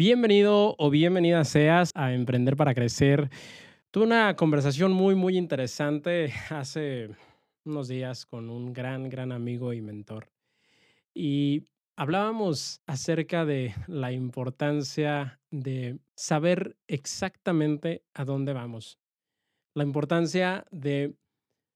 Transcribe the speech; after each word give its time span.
Bienvenido 0.00 0.76
o 0.78 0.88
bienvenida 0.88 1.44
seas 1.44 1.90
a 1.94 2.14
Emprender 2.14 2.56
para 2.56 2.72
Crecer. 2.72 3.28
Tuve 3.90 4.04
una 4.04 4.34
conversación 4.34 4.92
muy, 4.92 5.14
muy 5.14 5.36
interesante 5.36 6.32
hace 6.48 7.10
unos 7.66 7.88
días 7.88 8.24
con 8.24 8.48
un 8.48 8.72
gran, 8.72 9.10
gran 9.10 9.30
amigo 9.30 9.74
y 9.74 9.82
mentor. 9.82 10.30
Y 11.12 11.64
hablábamos 11.96 12.80
acerca 12.86 13.44
de 13.44 13.74
la 13.88 14.10
importancia 14.10 15.38
de 15.50 15.98
saber 16.16 16.78
exactamente 16.88 18.02
a 18.14 18.24
dónde 18.24 18.54
vamos. 18.54 18.98
La 19.74 19.84
importancia 19.84 20.64
de 20.70 21.12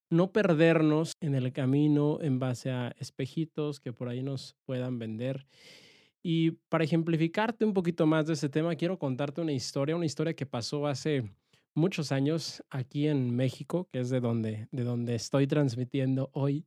no 0.09 0.33
perdernos 0.33 1.13
en 1.21 1.35
el 1.35 1.53
camino 1.53 2.21
en 2.23 2.39
base 2.39 2.71
a 2.71 2.95
espejitos 2.99 3.81
que 3.81 3.93
por 3.93 4.09
ahí 4.09 4.23
nos 4.23 4.57
puedan 4.65 4.99
vender 4.99 5.45
y 6.27 6.53
para 6.71 6.85
ejemplificarte 6.85 7.67
un 7.67 7.75
poquito 7.75 8.07
más 8.07 8.27
de 8.27 8.33
ese 8.33 8.49
tema, 8.49 8.75
quiero 8.77 8.99
contarte 8.99 9.43
una 9.43 9.53
historia, 9.53 9.95
una 9.95 10.07
historia 10.07 10.33
que 10.33 10.47
pasó 10.47 10.87
hace 10.87 11.31
muchos 11.75 12.13
años 12.13 12.65
aquí 12.71 13.07
en 13.09 13.37
México, 13.37 13.89
que 13.93 14.01
es 14.01 14.09
de 14.09 14.21
donde, 14.21 14.67
de 14.73 14.85
donde 14.85 15.17
estoy 15.17 15.47
transmitiendo 15.47 16.31
hoy, 16.33 16.65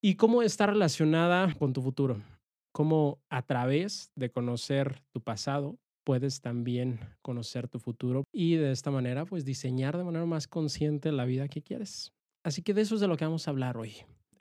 y 0.00 0.14
cómo 0.14 0.40
está 0.40 0.66
relacionada 0.66 1.52
con 1.54 1.72
tu 1.72 1.82
futuro. 1.82 2.22
Cómo 2.70 3.18
a 3.28 3.42
través 3.42 4.12
de 4.14 4.30
conocer 4.30 5.02
tu 5.10 5.20
pasado 5.20 5.76
puedes 6.04 6.40
también 6.40 7.00
conocer 7.22 7.66
tu 7.68 7.80
futuro 7.80 8.24
y 8.32 8.54
de 8.54 8.70
esta 8.70 8.92
manera 8.92 9.24
pues 9.24 9.44
diseñar 9.44 9.96
de 9.96 10.04
manera 10.04 10.26
más 10.26 10.46
consciente 10.46 11.10
la 11.10 11.24
vida 11.24 11.48
que 11.48 11.62
quieres. 11.62 12.12
Así 12.44 12.62
que 12.62 12.74
de 12.74 12.82
eso 12.82 12.94
es 12.94 13.00
de 13.00 13.08
lo 13.08 13.16
que 13.16 13.24
vamos 13.24 13.48
a 13.48 13.50
hablar 13.50 13.76
hoy. 13.78 13.94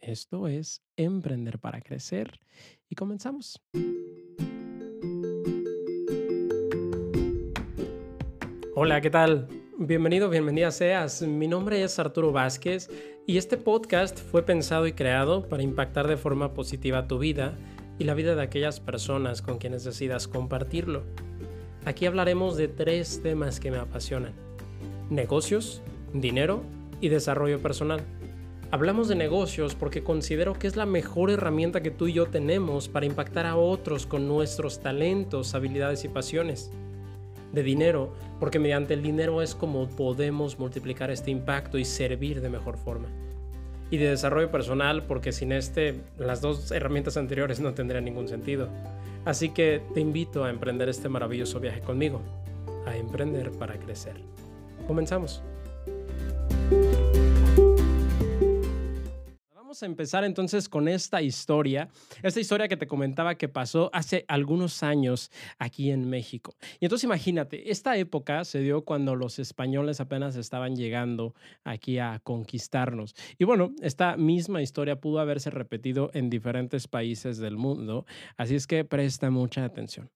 Esto 0.06 0.50
es 0.50 0.84
Emprender 0.98 1.60
para 1.60 1.80
Crecer 1.80 2.42
y 2.90 2.96
comenzamos. 2.96 3.62
Hola, 8.76 9.00
¿qué 9.00 9.10
tal? 9.10 9.48
Bienvenido, 9.78 10.30
bienvenida 10.30 10.72
seas. 10.72 11.22
Mi 11.22 11.48
nombre 11.48 11.82
es 11.84 12.00
Arturo 12.00 12.34
Vázquez 12.34 12.90
y 13.26 13.38
este 13.38 13.56
podcast 13.56 14.20
fue 14.20 14.44
pensado 14.44 14.88
y 14.88 14.94
creado 14.94 15.48
para 15.48 15.64
impactar 15.64 16.10
de 16.10 16.18
forma 16.18 16.54
positiva 16.54 17.08
tu 17.08 17.18
vida 17.18 17.58
y 17.98 18.04
la 18.04 18.14
vida 18.14 18.36
de 18.36 18.42
aquellas 18.42 18.82
personas 18.82 19.42
con 19.42 19.58
quienes 19.58 19.86
decidas 19.86 20.28
compartirlo. 20.28 21.04
Aquí 21.86 22.08
hablaremos 22.08 22.58
de 22.58 22.68
tres 22.68 23.22
temas 23.24 23.62
que 23.62 23.72
me 23.72 23.78
apasionan. 23.78 24.34
Negocios, 25.10 25.82
dinero 26.14 26.62
y 27.00 27.08
desarrollo 27.08 27.62
personal. 27.62 28.02
Hablamos 28.74 29.08
de 29.08 29.14
negocios 29.14 29.76
porque 29.76 30.02
considero 30.02 30.54
que 30.54 30.66
es 30.66 30.76
la 30.76 30.88
mejor 30.88 31.30
herramienta 31.30 31.84
que 31.84 31.92
tú 31.92 32.08
y 32.08 32.14
yo 32.14 32.26
tenemos 32.26 32.90
para 32.90 33.06
impactar 33.06 33.46
a 33.46 33.56
otros 33.56 34.08
con 34.08 34.28
nuestros 34.28 34.80
talentos, 34.80 35.54
habilidades 35.54 36.04
y 36.06 36.10
pasiones. 36.10 36.72
De 37.52 37.62
dinero, 37.62 38.16
porque 38.40 38.58
mediante 38.58 38.96
el 38.96 39.04
dinero 39.04 39.44
es 39.44 39.54
como 39.54 39.88
podemos 39.90 40.58
multiplicar 40.58 41.12
este 41.12 41.30
impacto 41.30 41.78
y 41.78 41.86
servir 41.86 42.42
de 42.42 42.50
mejor 42.50 42.78
forma. 42.78 43.10
Y 43.92 43.98
de 43.98 44.10
desarrollo 44.10 44.50
personal, 44.50 45.04
porque 45.04 45.34
sin 45.34 45.52
este, 45.52 46.02
las 46.18 46.42
dos 46.42 46.72
herramientas 46.72 47.16
anteriores 47.16 47.60
no 47.60 47.76
tendrían 47.76 48.06
ningún 48.06 48.28
sentido. 48.28 48.70
Así 49.24 49.50
que 49.50 49.84
te 49.94 50.00
invito 50.00 50.46
a 50.46 50.50
emprender 50.50 50.90
este 50.90 51.10
maravilloso 51.10 51.60
viaje 51.60 51.82
conmigo, 51.82 52.22
a 52.88 52.98
emprender 52.98 53.52
para 53.52 53.78
crecer. 53.78 54.16
Comenzamos. 54.88 55.44
A 59.82 59.88
empezar 59.88 60.24
entonces 60.24 60.70
con 60.70 60.88
esta 60.88 61.22
historia, 61.22 61.90
esta 62.22 62.40
historia 62.40 62.68
que 62.68 62.78
te 62.78 62.86
comentaba 62.86 63.36
que 63.36 63.50
pasó 63.50 63.90
hace 63.94 64.26
algunos 64.28 64.84
años 64.84 65.32
aquí 65.58 65.90
en 65.90 66.10
México. 66.10 66.54
Y 66.80 66.86
entonces 66.86 67.06
imagínate, 67.06 67.72
esta 67.72 67.98
época 67.98 68.46
se 68.46 68.60
dio 68.60 68.84
cuando 68.84 69.16
los 69.16 69.40
españoles 69.40 70.00
apenas 70.00 70.36
estaban 70.36 70.76
llegando 70.76 71.34
aquí 71.64 71.98
a 71.98 72.20
conquistarnos. 72.24 73.16
Y 73.40 73.46
bueno, 73.46 73.74
esta 73.82 74.18
misma 74.18 74.62
historia 74.62 75.00
pudo 75.00 75.20
haberse 75.20 75.50
repetido 75.50 76.12
en 76.14 76.30
diferentes 76.30 76.88
países 76.88 77.38
del 77.38 77.58
mundo, 77.58 78.06
así 78.38 78.56
es 78.56 78.68
que 78.68 78.86
presta 78.86 79.32
mucha 79.32 79.66
atención. 79.66 80.10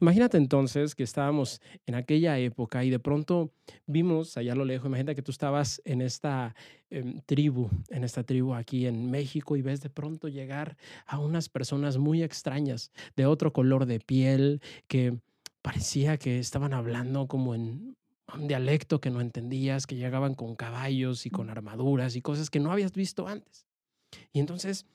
Imagínate 0.00 0.38
entonces 0.38 0.94
que 0.94 1.02
estábamos 1.02 1.60
en 1.86 1.94
aquella 1.94 2.38
época 2.38 2.84
y 2.84 2.90
de 2.90 2.98
pronto 2.98 3.52
vimos 3.86 4.36
allá 4.36 4.52
a 4.52 4.56
lo 4.56 4.64
lejos, 4.64 4.86
imagínate 4.86 5.14
que 5.14 5.22
tú 5.22 5.30
estabas 5.30 5.82
en 5.84 6.00
esta 6.00 6.54
em, 6.90 7.20
tribu, 7.26 7.68
en 7.90 8.04
esta 8.04 8.24
tribu 8.24 8.54
aquí 8.54 8.86
en 8.86 9.10
México 9.10 9.56
y 9.56 9.62
ves 9.62 9.80
de 9.80 9.90
pronto 9.90 10.28
llegar 10.28 10.76
a 11.06 11.18
unas 11.18 11.48
personas 11.48 11.98
muy 11.98 12.22
extrañas, 12.22 12.92
de 13.16 13.26
otro 13.26 13.52
color 13.52 13.86
de 13.86 14.00
piel, 14.00 14.62
que 14.86 15.18
parecía 15.60 16.16
que 16.16 16.38
estaban 16.38 16.72
hablando 16.72 17.26
como 17.26 17.54
en 17.54 17.96
un 18.34 18.48
dialecto 18.48 19.00
que 19.00 19.10
no 19.10 19.20
entendías, 19.20 19.86
que 19.86 19.96
llegaban 19.96 20.34
con 20.34 20.54
caballos 20.54 21.26
y 21.26 21.30
con 21.30 21.50
armaduras 21.50 22.16
y 22.16 22.22
cosas 22.22 22.50
que 22.50 22.60
no 22.60 22.72
habías 22.72 22.92
visto 22.92 23.28
antes. 23.28 23.66
Y 24.32 24.40
entonces 24.40 24.86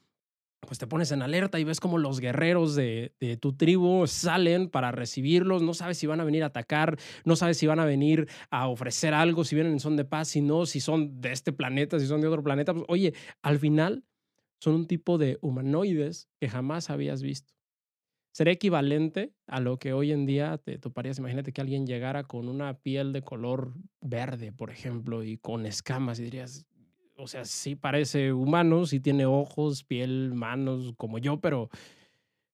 pues 0.66 0.79
te 0.79 0.88
pones 0.88 1.12
en 1.12 1.22
alerta 1.22 1.59
y 1.59 1.63
ves 1.63 1.79
como 1.79 1.97
los 1.97 2.19
guerreros 2.19 2.75
de, 2.75 3.13
tu 3.40 3.53
tribu 3.53 4.07
salen 4.07 4.69
para 4.69 4.91
recibirlos, 4.91 5.62
no 5.62 5.74
sabes 5.74 5.97
si 5.97 6.07
van 6.07 6.22
a 6.22 6.24
venir 6.24 6.44
a 6.44 6.47
atacar, 6.47 6.97
no 7.25 7.35
sabes 7.35 7.57
si 7.57 7.68
van 7.68 7.79
a 7.79 7.85
venir 7.85 8.28
a 8.50 8.68
ofrecer 8.68 9.13
algo, 9.13 9.44
si 9.44 9.56
vienen 9.56 9.74
en 9.74 9.79
son 9.79 9.96
de 9.96 10.06
paz, 10.06 10.29
si 10.29 10.41
no, 10.41 10.66
si 10.66 10.79
son 10.79 11.22
de 11.22 11.31
este 11.31 11.53
planeta, 11.53 12.00
si 12.00 12.07
son 12.07 12.22
de 12.22 12.28
otro 12.28 12.44
planeta. 12.44 12.74
Pues, 12.74 12.85
oye, 12.88 13.13
al 13.41 13.59
final 13.59 14.03
son 14.59 14.75
un 14.75 14.88
tipo 14.88 15.18
de 15.18 15.38
humanoides 15.41 16.29
que 16.40 16.50
jamás 16.50 16.90
habías 16.90 17.22
visto. 17.22 17.53
Sería 18.34 18.53
equivalente 18.53 19.31
a 19.45 19.59
lo 19.59 19.78
que 19.78 19.94
hoy 19.94 20.12
en 20.12 20.25
día 20.25 20.57
te 20.57 20.80
toparías. 20.80 21.19
Imagínate 21.19 21.53
que 21.53 21.62
alguien 21.62 21.85
llegara 21.85 22.24
con 22.24 22.50
una 22.50 22.80
piel 22.80 23.13
de 23.13 23.22
color 23.22 23.75
verde, 24.01 24.51
por 24.51 24.72
ejemplo, 24.72 25.24
y 25.24 25.38
con 25.38 25.68
escamas 25.68 26.19
y 26.19 26.24
dirías, 26.24 26.66
o 27.16 27.28
sea, 27.28 27.46
sí 27.46 27.75
parece 27.75 28.34
humano, 28.34 28.85
sí 28.85 29.00
tiene 29.00 29.25
ojos, 29.25 29.84
piel, 29.84 30.34
manos, 30.34 30.94
como 30.97 31.18
yo, 31.19 31.40
pero 31.40 31.69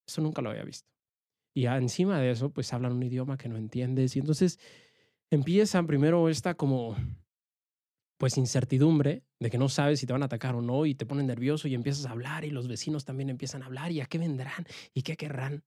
eso 0.06 0.20
nunca 0.20 0.42
lo 0.42 0.50
había 0.50 0.64
visto. 0.64 0.88
Y 1.54 1.66
encima 1.66 2.20
de 2.20 2.30
eso, 2.30 2.50
pues 2.50 2.72
hablan 2.72 2.92
un 2.92 3.02
idioma 3.02 3.36
que 3.36 3.48
no 3.48 3.56
entiendes. 3.56 4.16
Y 4.16 4.20
entonces 4.20 4.58
empiezan 5.30 5.86
primero 5.86 6.28
esta 6.28 6.54
como, 6.54 6.96
pues 8.18 8.36
incertidumbre 8.36 9.24
de 9.38 9.50
que 9.50 9.58
no 9.58 9.68
sabes 9.68 10.00
si 10.00 10.06
te 10.06 10.12
van 10.12 10.22
a 10.22 10.26
atacar 10.26 10.54
o 10.54 10.62
no 10.62 10.84
y 10.84 10.94
te 10.94 11.06
ponen 11.06 11.26
nervioso 11.26 11.68
y 11.68 11.74
empiezas 11.74 12.06
a 12.06 12.10
hablar 12.10 12.44
y 12.44 12.50
los 12.50 12.68
vecinos 12.68 13.04
también 13.04 13.30
empiezan 13.30 13.62
a 13.62 13.66
hablar 13.66 13.92
y 13.92 14.00
a 14.00 14.06
qué 14.06 14.18
vendrán 14.18 14.66
y 14.92 15.02
qué 15.02 15.16
querrán. 15.16 15.64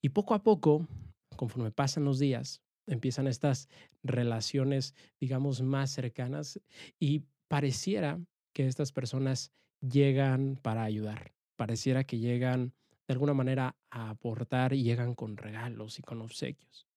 Y 0.00 0.08
poco 0.08 0.34
a 0.34 0.42
poco, 0.42 0.88
conforme 1.36 1.70
pasan 1.70 2.04
los 2.04 2.18
días, 2.18 2.62
empiezan 2.86 3.28
estas 3.28 3.68
relaciones, 4.02 4.94
digamos, 5.20 5.62
más 5.62 5.90
cercanas 5.90 6.60
y 6.98 7.22
pareciera 7.52 8.18
que 8.54 8.66
estas 8.66 8.92
personas 8.92 9.52
llegan 9.82 10.58
para 10.62 10.84
ayudar, 10.84 11.34
pareciera 11.54 12.02
que 12.02 12.18
llegan 12.18 12.72
de 13.06 13.12
alguna 13.12 13.34
manera 13.34 13.76
a 13.90 14.08
aportar 14.08 14.72
y 14.72 14.82
llegan 14.82 15.14
con 15.14 15.36
regalos 15.36 15.98
y 15.98 16.02
con 16.02 16.22
obsequios. 16.22 16.88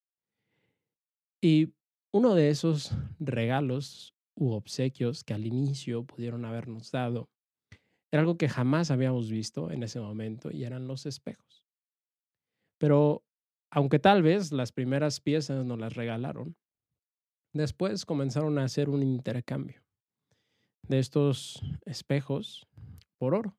Y 1.42 1.74
uno 2.14 2.36
de 2.36 2.52
esos 2.52 2.94
regalos 3.20 4.16
u 4.34 4.54
obsequios 4.54 5.26
que 5.26 5.34
al 5.34 5.46
inicio 5.46 6.06
pudieron 6.06 6.46
habernos 6.46 6.90
dado 6.90 7.30
era 8.10 8.22
algo 8.22 8.38
que 8.38 8.48
jamás 8.48 8.92
habíamos 8.92 9.30
visto 9.30 9.72
en 9.72 9.84
ese 9.84 10.00
momento 10.00 10.52
y 10.52 10.64
eran 10.64 10.88
los 10.88 11.06
espejos. 11.06 11.66
Pero 12.78 13.26
aunque 13.72 14.00
tal 14.00 14.24
vez 14.24 14.54
las 14.54 14.72
primeras 14.72 15.20
piezas 15.20 15.66
nos 15.66 15.78
las 15.78 15.96
regalaron, 15.96 16.56
después 17.52 18.06
comenzaron 18.06 18.58
a 18.58 18.64
hacer 18.64 18.88
un 18.88 19.04
intercambio 19.04 19.85
de 20.88 21.00
estos 21.00 21.62
espejos 21.86 22.68
por 23.18 23.36
oro. 23.36 23.58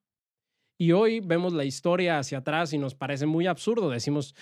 Y 0.79 0.91
hoy 0.91 1.19
vemos 1.19 1.53
la 1.53 1.65
historia 1.65 2.19
hacia 2.19 2.39
atrás 2.39 2.71
y 2.73 2.77
nos 2.77 2.95
parece 2.95 3.25
muy 3.25 3.47
absurdo. 3.47 3.89
Decimos, 3.89 4.35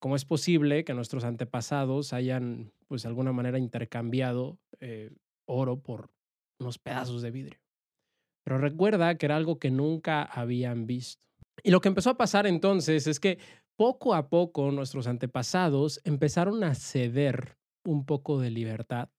¿cómo 0.00 0.16
es 0.16 0.24
posible 0.24 0.84
que 0.84 0.94
nuestros 0.94 1.24
antepasados 1.24 2.12
hayan, 2.12 2.72
pues 2.88 3.02
de 3.02 3.08
alguna 3.08 3.32
manera, 3.32 3.58
intercambiado 3.58 4.58
eh, 4.80 5.10
oro 5.46 5.80
por 5.80 6.10
unos 6.58 6.78
pedazos 6.78 7.20
de 7.20 7.30
vidrio? 7.30 7.60
Pero 8.44 8.58
recuerda 8.58 9.16
que 9.16 9.26
era 9.26 9.36
algo 9.36 9.58
que 9.58 9.70
nunca 9.70 10.22
habían 10.22 10.86
visto. 10.86 11.26
Y 11.62 11.70
lo 11.70 11.80
que 11.80 11.88
empezó 11.88 12.10
a 12.10 12.16
pasar 12.16 12.46
entonces 12.46 13.06
es 13.06 13.20
que 13.20 13.38
poco 13.76 14.14
a 14.14 14.28
poco 14.28 14.70
nuestros 14.70 15.06
antepasados 15.06 16.00
empezaron 16.04 16.64
a 16.64 16.74
ceder 16.74 17.58
un 17.84 18.06
poco 18.06 18.40
de 18.40 18.50
libertad 18.50 19.10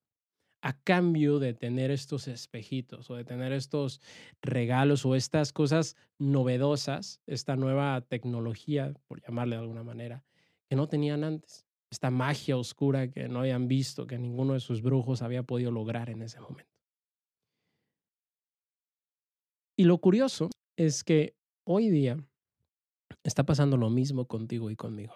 a 0.65 0.73
cambio 0.73 1.37
de 1.37 1.53
tener 1.53 1.91
estos 1.91 2.27
espejitos 2.27 3.11
o 3.11 3.15
de 3.15 3.23
tener 3.23 3.53
estos 3.53 4.01
regalos 4.41 5.05
o 5.05 5.13
estas 5.13 5.53
cosas 5.53 5.95
novedosas, 6.17 7.21
esta 7.27 7.55
nueva 7.55 8.01
tecnología, 8.01 8.91
por 9.05 9.21
llamarle 9.21 9.57
de 9.57 9.61
alguna 9.61 9.83
manera, 9.83 10.25
que 10.67 10.75
no 10.75 10.87
tenían 10.87 11.23
antes. 11.23 11.67
Esta 11.91 12.09
magia 12.09 12.57
oscura 12.57 13.11
que 13.11 13.27
no 13.27 13.41
habían 13.41 13.67
visto, 13.67 14.07
que 14.07 14.17
ninguno 14.17 14.53
de 14.53 14.59
sus 14.59 14.81
brujos 14.81 15.21
había 15.21 15.43
podido 15.43 15.69
lograr 15.69 16.09
en 16.09 16.23
ese 16.23 16.41
momento. 16.41 16.73
Y 19.77 19.83
lo 19.83 19.99
curioso 19.99 20.49
es 20.77 21.03
que 21.03 21.35
hoy 21.63 21.91
día 21.91 22.17
está 23.23 23.43
pasando 23.43 23.77
lo 23.77 23.91
mismo 23.91 24.25
contigo 24.25 24.71
y 24.71 24.75
conmigo. 24.75 25.13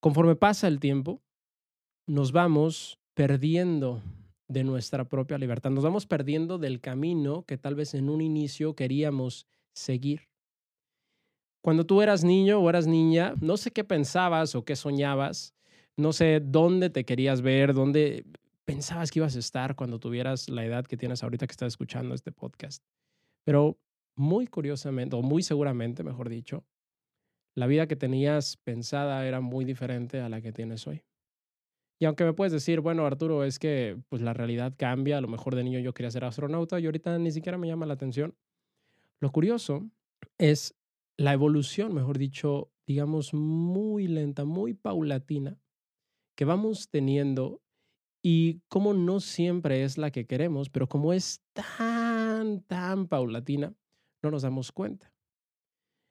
conforme 0.00 0.36
pasa 0.36 0.68
el 0.68 0.78
tiempo, 0.78 1.20
nos 2.06 2.30
vamos 2.30 3.00
perdiendo 3.16 4.02
de 4.46 4.62
nuestra 4.62 5.08
propia 5.08 5.38
libertad, 5.38 5.70
nos 5.70 5.82
vamos 5.82 6.06
perdiendo 6.06 6.58
del 6.58 6.82
camino 6.82 7.46
que 7.46 7.56
tal 7.56 7.74
vez 7.74 7.94
en 7.94 8.10
un 8.10 8.20
inicio 8.20 8.76
queríamos 8.76 9.46
seguir. 9.72 10.28
Cuando 11.62 11.86
tú 11.86 12.02
eras 12.02 12.24
niño 12.24 12.60
o 12.60 12.68
eras 12.68 12.86
niña, 12.86 13.34
no 13.40 13.56
sé 13.56 13.70
qué 13.70 13.84
pensabas 13.84 14.54
o 14.54 14.66
qué 14.66 14.76
soñabas, 14.76 15.54
no 15.96 16.12
sé 16.12 16.40
dónde 16.44 16.90
te 16.90 17.06
querías 17.06 17.40
ver, 17.40 17.72
dónde 17.72 18.26
pensabas 18.66 19.10
que 19.10 19.20
ibas 19.20 19.34
a 19.34 19.38
estar 19.38 19.76
cuando 19.76 19.98
tuvieras 19.98 20.50
la 20.50 20.66
edad 20.66 20.84
que 20.84 20.98
tienes 20.98 21.22
ahorita 21.22 21.46
que 21.46 21.52
estás 21.52 21.68
escuchando 21.68 22.14
este 22.14 22.32
podcast. 22.32 22.84
Pero 23.44 23.78
muy 24.14 24.46
curiosamente, 24.46 25.16
o 25.16 25.22
muy 25.22 25.42
seguramente, 25.42 26.04
mejor 26.04 26.28
dicho, 26.28 26.66
la 27.54 27.66
vida 27.66 27.86
que 27.86 27.96
tenías 27.96 28.58
pensada 28.58 29.26
era 29.26 29.40
muy 29.40 29.64
diferente 29.64 30.20
a 30.20 30.28
la 30.28 30.42
que 30.42 30.52
tienes 30.52 30.86
hoy. 30.86 31.02
Y 31.98 32.04
aunque 32.04 32.24
me 32.24 32.34
puedes 32.34 32.52
decir, 32.52 32.80
bueno, 32.80 33.06
Arturo, 33.06 33.44
es 33.44 33.58
que 33.58 33.98
pues 34.08 34.20
la 34.20 34.34
realidad 34.34 34.74
cambia, 34.76 35.18
a 35.18 35.20
lo 35.20 35.28
mejor 35.28 35.54
de 35.54 35.64
niño 35.64 35.78
yo 35.78 35.94
quería 35.94 36.10
ser 36.10 36.24
astronauta 36.24 36.78
y 36.78 36.86
ahorita 36.86 37.18
ni 37.18 37.30
siquiera 37.30 37.56
me 37.56 37.68
llama 37.68 37.86
la 37.86 37.94
atención. 37.94 38.36
Lo 39.18 39.32
curioso 39.32 39.88
es 40.36 40.74
la 41.16 41.32
evolución, 41.32 41.94
mejor 41.94 42.18
dicho, 42.18 42.70
digamos, 42.86 43.32
muy 43.32 44.08
lenta, 44.08 44.44
muy 44.44 44.74
paulatina, 44.74 45.58
que 46.34 46.44
vamos 46.44 46.90
teniendo 46.90 47.62
y 48.22 48.60
como 48.68 48.92
no 48.92 49.20
siempre 49.20 49.84
es 49.84 49.96
la 49.96 50.10
que 50.10 50.26
queremos, 50.26 50.68
pero 50.68 50.88
como 50.88 51.14
es 51.14 51.42
tan, 51.54 52.60
tan 52.62 53.06
paulatina, 53.06 53.74
no 54.22 54.30
nos 54.30 54.42
damos 54.42 54.70
cuenta. 54.72 55.12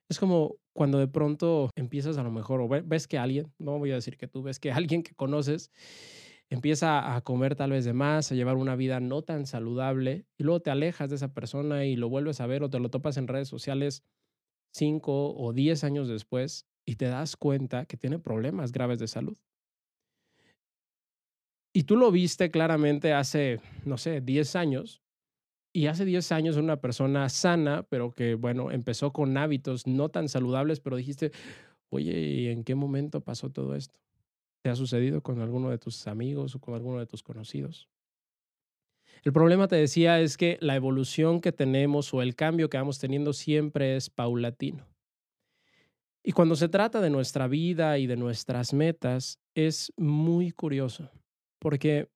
Es 0.09 0.19
como 0.19 0.55
cuando 0.75 0.99
de 0.99 1.07
pronto 1.07 1.69
empiezas 1.75 2.17
a 2.17 2.23
lo 2.23 2.31
mejor, 2.31 2.59
o 2.59 2.67
ves 2.67 3.07
que 3.07 3.17
alguien, 3.17 3.53
no 3.57 3.79
voy 3.79 3.91
a 3.91 3.95
decir 3.95 4.17
que 4.17 4.27
tú, 4.27 4.43
ves 4.43 4.59
que 4.59 4.71
alguien 4.73 5.03
que 5.03 5.15
conoces 5.15 5.71
empieza 6.49 7.15
a 7.15 7.21
comer 7.21 7.55
tal 7.55 7.71
vez 7.71 7.85
de 7.85 7.93
más, 7.93 8.31
a 8.31 8.35
llevar 8.35 8.57
una 8.57 8.75
vida 8.75 8.99
no 8.99 9.23
tan 9.23 9.47
saludable, 9.47 10.25
y 10.37 10.43
luego 10.43 10.59
te 10.61 10.69
alejas 10.71 11.09
de 11.09 11.15
esa 11.15 11.33
persona 11.33 11.85
y 11.85 11.95
lo 11.95 12.09
vuelves 12.09 12.41
a 12.41 12.47
ver 12.47 12.61
o 12.61 12.69
te 12.69 12.79
lo 12.79 12.89
topas 12.89 13.17
en 13.17 13.27
redes 13.27 13.47
sociales 13.47 14.03
cinco 14.73 15.33
o 15.35 15.53
diez 15.53 15.83
años 15.85 16.09
después 16.09 16.67
y 16.85 16.97
te 16.97 17.05
das 17.05 17.37
cuenta 17.37 17.85
que 17.85 17.97
tiene 17.97 18.19
problemas 18.19 18.73
graves 18.73 18.99
de 18.99 19.07
salud. 19.07 19.37
Y 21.73 21.83
tú 21.83 21.95
lo 21.95 22.11
viste 22.11 22.51
claramente 22.51 23.13
hace, 23.13 23.59
no 23.85 23.97
sé, 23.97 24.21
10 24.21 24.55
años, 24.55 25.01
y 25.75 25.87
hace 25.87 26.05
10 26.05 26.31
años 26.31 26.55
una 26.55 26.79
persona 26.79 27.27
sana, 27.27 27.83
pero 27.89 28.13
que, 28.13 28.35
bueno, 28.35 28.71
empezó 28.71 29.11
con 29.11 29.35
hábitos 29.35 29.85
no 29.85 30.07
tan 30.07 30.29
saludables, 30.29 30.79
pero 30.79 30.95
dijiste, 30.95 31.33
oye, 31.89 32.17
¿y 32.17 32.47
en 32.47 32.63
qué 32.63 32.75
momento 32.75 33.19
pasó 33.19 33.49
todo 33.49 33.75
esto? 33.75 33.99
¿Te 34.63 34.69
ha 34.69 34.77
sucedido 34.77 35.21
con 35.21 35.41
alguno 35.41 35.69
de 35.69 35.77
tus 35.77 36.07
amigos 36.07 36.55
o 36.55 36.61
con 36.61 36.75
alguno 36.75 36.99
de 36.99 37.07
tus 37.07 37.23
conocidos? 37.23 37.89
El 39.25 39.33
problema, 39.33 39.67
te 39.67 39.75
decía, 39.75 40.21
es 40.21 40.37
que 40.37 40.57
la 40.61 40.77
evolución 40.77 41.41
que 41.41 41.51
tenemos 41.51 42.13
o 42.13 42.21
el 42.21 42.35
cambio 42.35 42.69
que 42.69 42.77
vamos 42.77 42.99
teniendo 42.99 43.33
siempre 43.33 43.97
es 43.97 44.09
paulatino. 44.09 44.87
Y 46.23 46.31
cuando 46.31 46.55
se 46.55 46.69
trata 46.69 47.01
de 47.01 47.09
nuestra 47.09 47.49
vida 47.49 47.97
y 47.97 48.07
de 48.07 48.15
nuestras 48.15 48.73
metas, 48.73 49.41
es 49.53 49.91
muy 49.97 50.51
curioso, 50.51 51.11
porque 51.59 52.07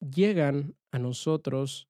llegan 0.00 0.74
a 0.90 0.98
nosotros 0.98 1.86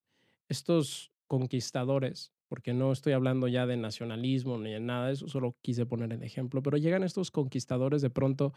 estos 0.49 1.13
conquistadores, 1.29 2.33
porque 2.49 2.73
no 2.73 2.93
estoy 2.93 3.13
hablando 3.13 3.49
ya 3.49 3.67
de 3.67 3.77
nacionalismo 3.77 4.59
ni 4.59 4.73
de 4.73 4.81
nada 4.81 5.11
eso, 5.11 5.29
solo 5.29 5.57
quise 5.63 5.87
poner 5.87 6.13
el 6.13 6.23
ejemplo, 6.23 6.63
pero 6.63 6.77
llegan 6.77 7.03
estos 7.03 7.31
conquistadores 7.31 8.03
de 8.03 8.11
pronto 8.11 8.53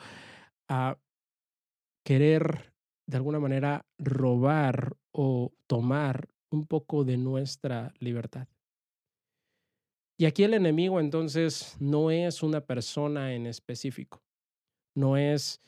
a 0.69 0.99
querer 2.05 2.73
de 3.07 3.17
alguna 3.17 3.39
manera 3.39 3.85
robar 3.97 4.95
o 5.11 5.51
tomar 5.67 6.29
un 6.51 6.67
poco 6.67 7.03
de 7.03 7.17
nuestra 7.17 7.93
libertad. 7.99 8.47
Y 10.17 10.25
aquí 10.25 10.43
el 10.43 10.53
enemigo 10.53 10.99
entonces 10.99 11.77
no 11.79 12.11
es 12.11 12.43
una 12.43 12.61
persona 12.61 13.33
en 13.33 13.47
específico, 13.47 14.21
no 14.95 15.17
es 15.17 15.61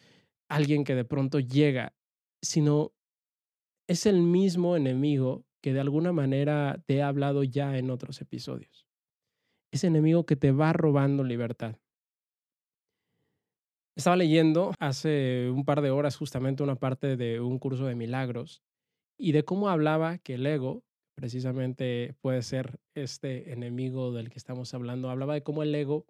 alguien 0.50 0.84
que 0.84 0.94
de 0.94 1.06
pronto 1.06 1.40
llega, 1.40 1.96
sino 2.44 2.92
es 3.88 4.06
el 4.06 4.22
mismo 4.22 4.76
enemigo 4.76 5.46
que 5.62 5.74
de 5.74 5.80
alguna 5.80 6.12
manera 6.12 6.82
te 6.86 6.96
he 6.96 7.04
hablado 7.04 7.44
ya 7.44 7.78
en 7.78 7.90
otros 7.90 8.20
episodios. 8.22 8.88
Ese 9.72 9.88
enemigo 9.88 10.26
que 10.26 10.36
te 10.36 10.52
va 10.52 10.74
robando 10.74 11.24
libertad. 11.24 11.78
Estaba 13.96 14.16
leyendo 14.16 14.74
hace 14.80 15.50
un 15.50 15.64
par 15.66 15.82
de 15.82 15.92
horas 15.92 16.16
justamente 16.16 16.64
una 16.64 16.76
parte 16.76 17.18
de 17.18 17.40
un 17.40 17.60
curso 17.60 17.86
de 17.86 17.96
milagros 17.96 18.64
y 19.18 19.34
de 19.34 19.44
cómo 19.44 19.70
hablaba 19.70 20.18
que 20.18 20.36
el 20.36 20.46
ego, 20.46 20.84
precisamente 21.16 22.16
puede 22.22 22.42
ser 22.42 22.80
este 22.96 23.52
enemigo 23.52 24.12
del 24.12 24.30
que 24.30 24.40
estamos 24.40 24.74
hablando, 24.74 25.10
hablaba 25.10 25.36
de 25.36 25.44
cómo 25.44 25.62
el 25.62 25.76
ego 25.76 26.06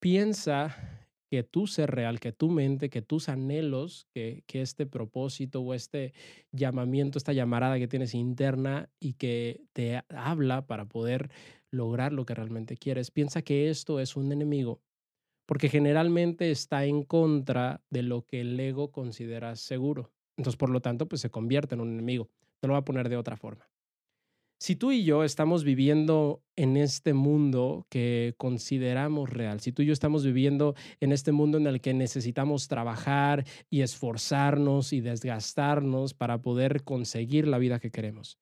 piensa 0.00 1.01
que 1.32 1.42
tu 1.42 1.66
ser 1.66 1.90
real, 1.90 2.20
que 2.20 2.30
tu 2.30 2.50
mente, 2.50 2.90
que 2.90 3.00
tus 3.00 3.30
anhelos, 3.30 4.06
que, 4.12 4.44
que 4.46 4.60
este 4.60 4.84
propósito 4.84 5.62
o 5.62 5.72
este 5.72 6.12
llamamiento, 6.50 7.16
esta 7.16 7.32
llamarada 7.32 7.78
que 7.78 7.88
tienes 7.88 8.14
interna 8.14 8.90
y 9.00 9.14
que 9.14 9.62
te 9.72 10.02
habla 10.10 10.66
para 10.66 10.84
poder 10.84 11.30
lograr 11.70 12.12
lo 12.12 12.26
que 12.26 12.34
realmente 12.34 12.76
quieres, 12.76 13.10
piensa 13.10 13.40
que 13.40 13.70
esto 13.70 13.98
es 13.98 14.14
un 14.14 14.30
enemigo 14.30 14.82
porque 15.46 15.70
generalmente 15.70 16.50
está 16.50 16.84
en 16.84 17.02
contra 17.02 17.80
de 17.88 18.02
lo 18.02 18.26
que 18.26 18.42
el 18.42 18.60
ego 18.60 18.92
considera 18.92 19.56
seguro. 19.56 20.12
Entonces, 20.36 20.58
por 20.58 20.68
lo 20.68 20.82
tanto, 20.82 21.08
pues 21.08 21.22
se 21.22 21.30
convierte 21.30 21.74
en 21.74 21.80
un 21.80 21.94
enemigo. 21.94 22.28
Te 22.60 22.66
lo 22.66 22.74
voy 22.74 22.80
a 22.80 22.84
poner 22.84 23.08
de 23.08 23.16
otra 23.16 23.38
forma. 23.38 23.71
Si 24.62 24.76
tú 24.76 24.92
y 24.92 25.02
yo 25.02 25.24
estamos 25.24 25.64
viviendo 25.64 26.40
en 26.54 26.76
este 26.76 27.14
mundo 27.14 27.84
que 27.90 28.36
consideramos 28.38 29.28
real, 29.28 29.58
si 29.58 29.72
tú 29.72 29.82
y 29.82 29.86
yo 29.86 29.92
estamos 29.92 30.24
viviendo 30.24 30.76
en 31.00 31.10
este 31.10 31.32
mundo 31.32 31.58
en 31.58 31.66
el 31.66 31.80
que 31.80 31.94
necesitamos 31.94 32.68
trabajar 32.68 33.44
y 33.70 33.80
esforzarnos 33.80 34.92
y 34.92 35.00
desgastarnos 35.00 36.14
para 36.14 36.42
poder 36.42 36.84
conseguir 36.84 37.48
la 37.48 37.58
vida 37.58 37.80
que 37.80 37.90
queremos, 37.90 38.38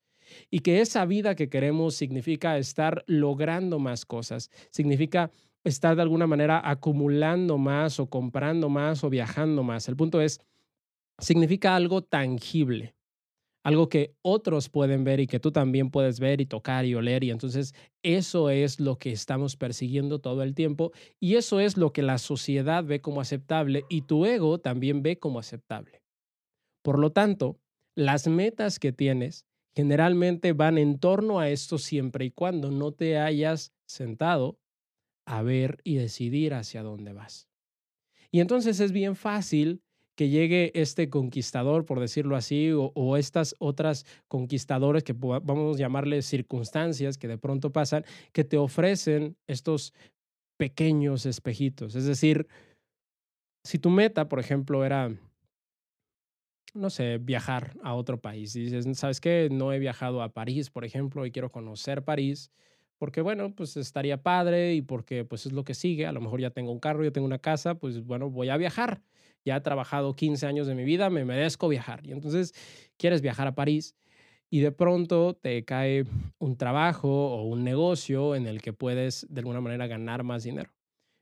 y 0.51 0.59
que 0.59 0.83
esa 0.83 1.07
vida 1.07 1.35
que 1.35 1.49
queremos 1.49 1.95
significa 1.95 2.59
estar 2.59 3.03
logrando 3.07 3.79
más 3.79 4.05
cosas, 4.05 4.51
significa 4.69 5.31
estar 5.65 5.97
de 5.97 6.03
alguna 6.03 6.27
manera 6.27 6.61
acumulando 6.63 7.57
más 7.57 7.99
o 7.99 8.11
comprando 8.11 8.69
más 8.69 9.05
o 9.05 9.09
viajando 9.09 9.63
más. 9.63 9.89
El 9.89 9.97
punto 9.97 10.21
es, 10.21 10.39
significa 11.19 11.75
algo 11.75 12.03
tangible 12.03 12.95
algo 13.63 13.89
que 13.89 14.15
otros 14.23 14.69
pueden 14.69 15.05
ver 15.05 15.21
y 15.21 15.27
que 15.27 15.41
tú 15.41 15.53
también 15.53 15.91
puedes 15.91 16.21
ver 16.21 16.41
y 16.41 16.47
tocar 16.47 16.85
y 16.85 16.95
oler. 16.95 17.25
Y 17.25 17.31
entonces 17.31 17.75
eso 18.03 18.51
es 18.51 18.81
lo 18.81 18.97
que 18.99 19.13
estamos 19.13 19.57
persiguiendo 19.57 20.21
todo 20.21 20.43
el 20.43 20.55
tiempo 20.55 20.93
y 21.19 21.37
eso 21.37 21.61
es 21.61 21.77
lo 21.77 21.93
que 21.93 22.03
la 22.03 22.19
sociedad 22.19 22.85
ve 22.85 23.01
como 23.01 23.21
aceptable 23.21 23.85
y 23.89 24.03
tu 24.03 24.25
ego 24.25 24.59
también 24.59 25.03
ve 25.03 25.19
como 25.19 25.39
aceptable. 25.39 26.03
Por 26.83 26.99
lo 26.99 27.13
tanto, 27.13 27.61
las 27.95 28.27
metas 28.29 28.79
que 28.79 28.93
tienes 28.93 29.47
generalmente 29.75 30.53
van 30.53 30.79
en 30.79 30.99
torno 30.99 31.39
a 31.39 31.49
esto 31.51 31.79
siempre 31.79 32.25
y 32.25 32.31
cuando 32.31 32.71
no 32.71 32.93
te 32.93 33.19
hayas 33.19 33.73
sentado 33.87 34.59
a 35.27 35.43
ver 35.43 35.81
y 35.85 35.97
decidir 35.97 36.55
hacia 36.55 36.83
dónde 36.83 37.13
vas. 37.13 37.49
Y 38.33 38.41
entonces 38.41 38.81
es 38.81 38.93
bien 38.93 39.17
fácil 39.17 39.83
que 40.21 40.29
llegue 40.29 40.71
este 40.75 41.09
conquistador, 41.09 41.87
por 41.87 41.99
decirlo 41.99 42.37
así, 42.37 42.73
o, 42.75 43.17
estas 43.17 43.57
otras 43.59 44.05
conquistadores 44.29 45.03
que 45.03 45.15
vamos 45.15 45.77
a 45.77 45.79
llamarles 45.79 46.27
circunstancias 46.27 47.17
que 47.17 47.27
de 47.27 47.39
pronto 47.39 47.73
pasan, 47.73 48.05
que 48.35 48.45
te 48.45 48.59
ofrecen 48.59 49.39
estos 49.47 49.95
pequeños 50.59 51.25
espejitos. 51.25 51.95
Es 51.95 52.05
decir, 52.05 52.49
si 53.65 53.79
tu 53.79 53.89
meta, 53.89 54.29
por 54.29 54.41
ejemplo, 54.41 54.85
era, 54.85 55.11
no 56.75 56.91
sé, 56.91 57.17
viajar 57.17 57.79
a 57.83 57.95
otro 57.95 58.21
país, 58.21 58.55
y 58.57 58.65
dices, 58.65 58.99
¿sabes 58.99 59.23
qué? 59.23 59.49
No 59.51 59.73
he 59.73 59.79
viajado 59.79 60.23
a 60.23 60.35
París, 60.35 60.69
por 60.69 60.85
ejemplo, 60.85 61.25
y 61.25 61.31
quiero 61.31 61.51
conocer 61.51 62.05
París, 62.05 62.51
porque 63.01 63.23
bueno, 63.23 63.57
pues 63.57 63.77
estaría 63.77 64.23
padre 64.23 64.75
y 64.75 64.83
porque 64.83 65.25
pues 65.25 65.47
es 65.47 65.53
lo 65.53 65.65
que 65.65 65.75
sigue, 65.75 66.07
a 66.07 66.13
lo 66.13 66.21
mejor 66.21 66.41
ya 66.41 66.51
tengo 66.51 66.71
un 66.71 66.79
carro, 66.79 67.03
ya 67.03 67.11
tengo 67.11 67.27
una 67.27 67.39
casa, 67.41 67.75
pues 67.75 68.05
bueno, 68.05 68.31
voy 68.31 68.51
a 68.51 68.59
viajar 68.59 69.01
ya 69.45 69.57
he 69.57 69.61
trabajado 69.61 70.15
15 70.15 70.47
años 70.47 70.67
de 70.67 70.75
mi 70.75 70.85
vida, 70.85 71.11
me 71.11 71.25
merezco 71.25 71.69
viajar. 71.69 72.07
Y 72.07 72.13
entonces 72.13 72.53
quieres 72.97 73.23
viajar 73.23 73.47
a 73.47 73.55
París 73.55 73.97
y 74.51 74.61
de 74.61 74.73
pronto 74.73 75.35
te 75.35 75.65
cae 75.65 76.05
un 76.39 76.57
trabajo 76.57 77.09
o 77.09 77.45
un 77.45 77.65
negocio 77.65 78.35
en 78.35 78.47
el 78.47 78.61
que 78.61 78.73
puedes 78.73 79.27
de 79.31 79.41
alguna 79.41 79.61
manera 79.61 79.87
ganar 79.87 80.25
más 80.25 80.43
dinero, 80.43 80.71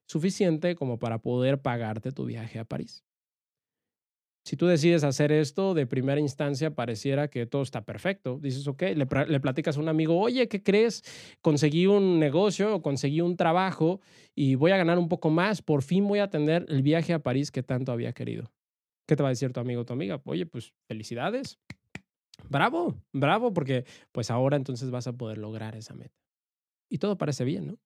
suficiente 0.06 0.74
como 0.74 0.98
para 0.98 1.18
poder 1.18 1.60
pagarte 1.60 2.12
tu 2.12 2.24
viaje 2.24 2.58
a 2.58 2.64
París. 2.64 3.07
Si 4.48 4.56
tú 4.56 4.66
decides 4.66 5.04
hacer 5.04 5.30
esto 5.30 5.74
de 5.74 5.86
primera 5.86 6.18
instancia, 6.22 6.74
pareciera 6.74 7.28
que 7.28 7.44
todo 7.44 7.60
está 7.60 7.84
perfecto. 7.84 8.38
Dices, 8.40 8.66
ok, 8.66 8.82
le, 8.94 9.06
platicas 9.06 9.76
a 9.76 9.80
un 9.80 9.90
amigo, 9.90 10.18
oye, 10.18 10.48
¿qué 10.48 10.62
crees? 10.62 11.04
Conseguí 11.42 11.86
un 11.86 12.18
negocio 12.18 12.80
conseguí 12.80 13.20
un 13.20 13.36
trabajo 13.36 14.00
y 14.34 14.54
voy 14.54 14.70
a 14.70 14.78
ganar 14.78 14.98
un 14.98 15.10
poco 15.10 15.28
más. 15.28 15.60
Por 15.60 15.82
fin 15.82 16.08
voy 16.08 16.20
a 16.20 16.30
tener 16.30 16.64
el 16.70 16.80
viaje 16.82 17.12
a 17.12 17.18
París 17.18 17.50
que 17.50 17.62
tanto 17.62 17.92
había 17.92 18.14
querido. 18.14 18.50
¿Qué 19.06 19.16
te 19.16 19.22
va 19.22 19.28
a 19.28 19.32
decir 19.32 19.52
tu 19.52 19.60
amigo 19.60 19.82
o 19.82 19.84
tu 19.84 19.92
amiga? 19.92 20.18
Oye, 20.24 20.46
pues 20.46 20.72
felicidades. 20.86 21.58
Bravo, 22.48 22.94
bravo, 23.12 23.52
porque 23.52 23.84
pues 24.12 24.30
ahora 24.30 24.56
entonces 24.56 24.90
vas 24.90 25.06
a 25.08 25.12
poder 25.12 25.36
lograr 25.36 25.76
esa 25.76 25.92
meta. 25.92 26.16
Y 26.88 26.96
todo 26.96 27.18
parece 27.18 27.44
bien, 27.44 27.66
¿no? 27.66 27.78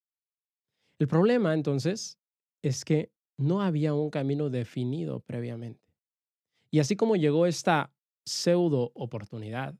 El 1.00 1.08
problema 1.08 1.54
entonces 1.54 2.20
es 2.62 2.84
que 2.84 3.10
no 3.36 3.62
había 3.62 3.94
un 3.94 4.10
camino 4.10 4.48
definido 4.48 5.18
previamente. 5.18 5.91
Y 6.72 6.80
así 6.80 6.96
como 6.96 7.16
llegó 7.16 7.46
esta 7.46 7.92
pseudo 8.24 8.92
oportunidad, 8.94 9.74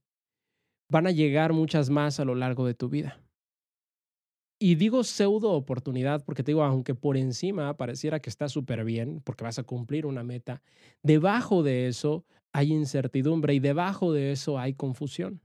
van 0.91 1.07
a 1.07 1.11
llegar 1.11 1.55
muchas 1.55 1.89
más 1.89 2.21
a 2.21 2.25
lo 2.25 2.35
largo 2.35 2.67
de 2.67 2.75
tu 2.75 2.91
vida. 2.91 3.19
Y 4.61 4.75
digo 4.75 5.03
pseudo 5.03 5.53
oportunidad 5.53 6.23
porque 6.25 6.43
te 6.43 6.53
digo, 6.53 6.63
aunque 6.63 6.95
por 6.95 7.17
encima 7.17 7.77
pareciera 7.77 8.21
que 8.21 8.31
está 8.31 8.49
súper 8.49 8.85
bien, 8.85 9.21
porque 9.25 9.43
vas 9.43 9.59
a 9.59 9.65
cumplir 9.65 10.07
una 10.07 10.23
meta, 10.23 10.63
debajo 11.03 11.63
de 11.63 11.89
eso 11.89 12.25
hay 12.53 12.73
incertidumbre 12.73 13.55
y 13.55 13.59
debajo 13.59 14.13
de 14.13 14.31
eso 14.31 14.59
hay 14.59 14.75
confusión. 14.75 15.41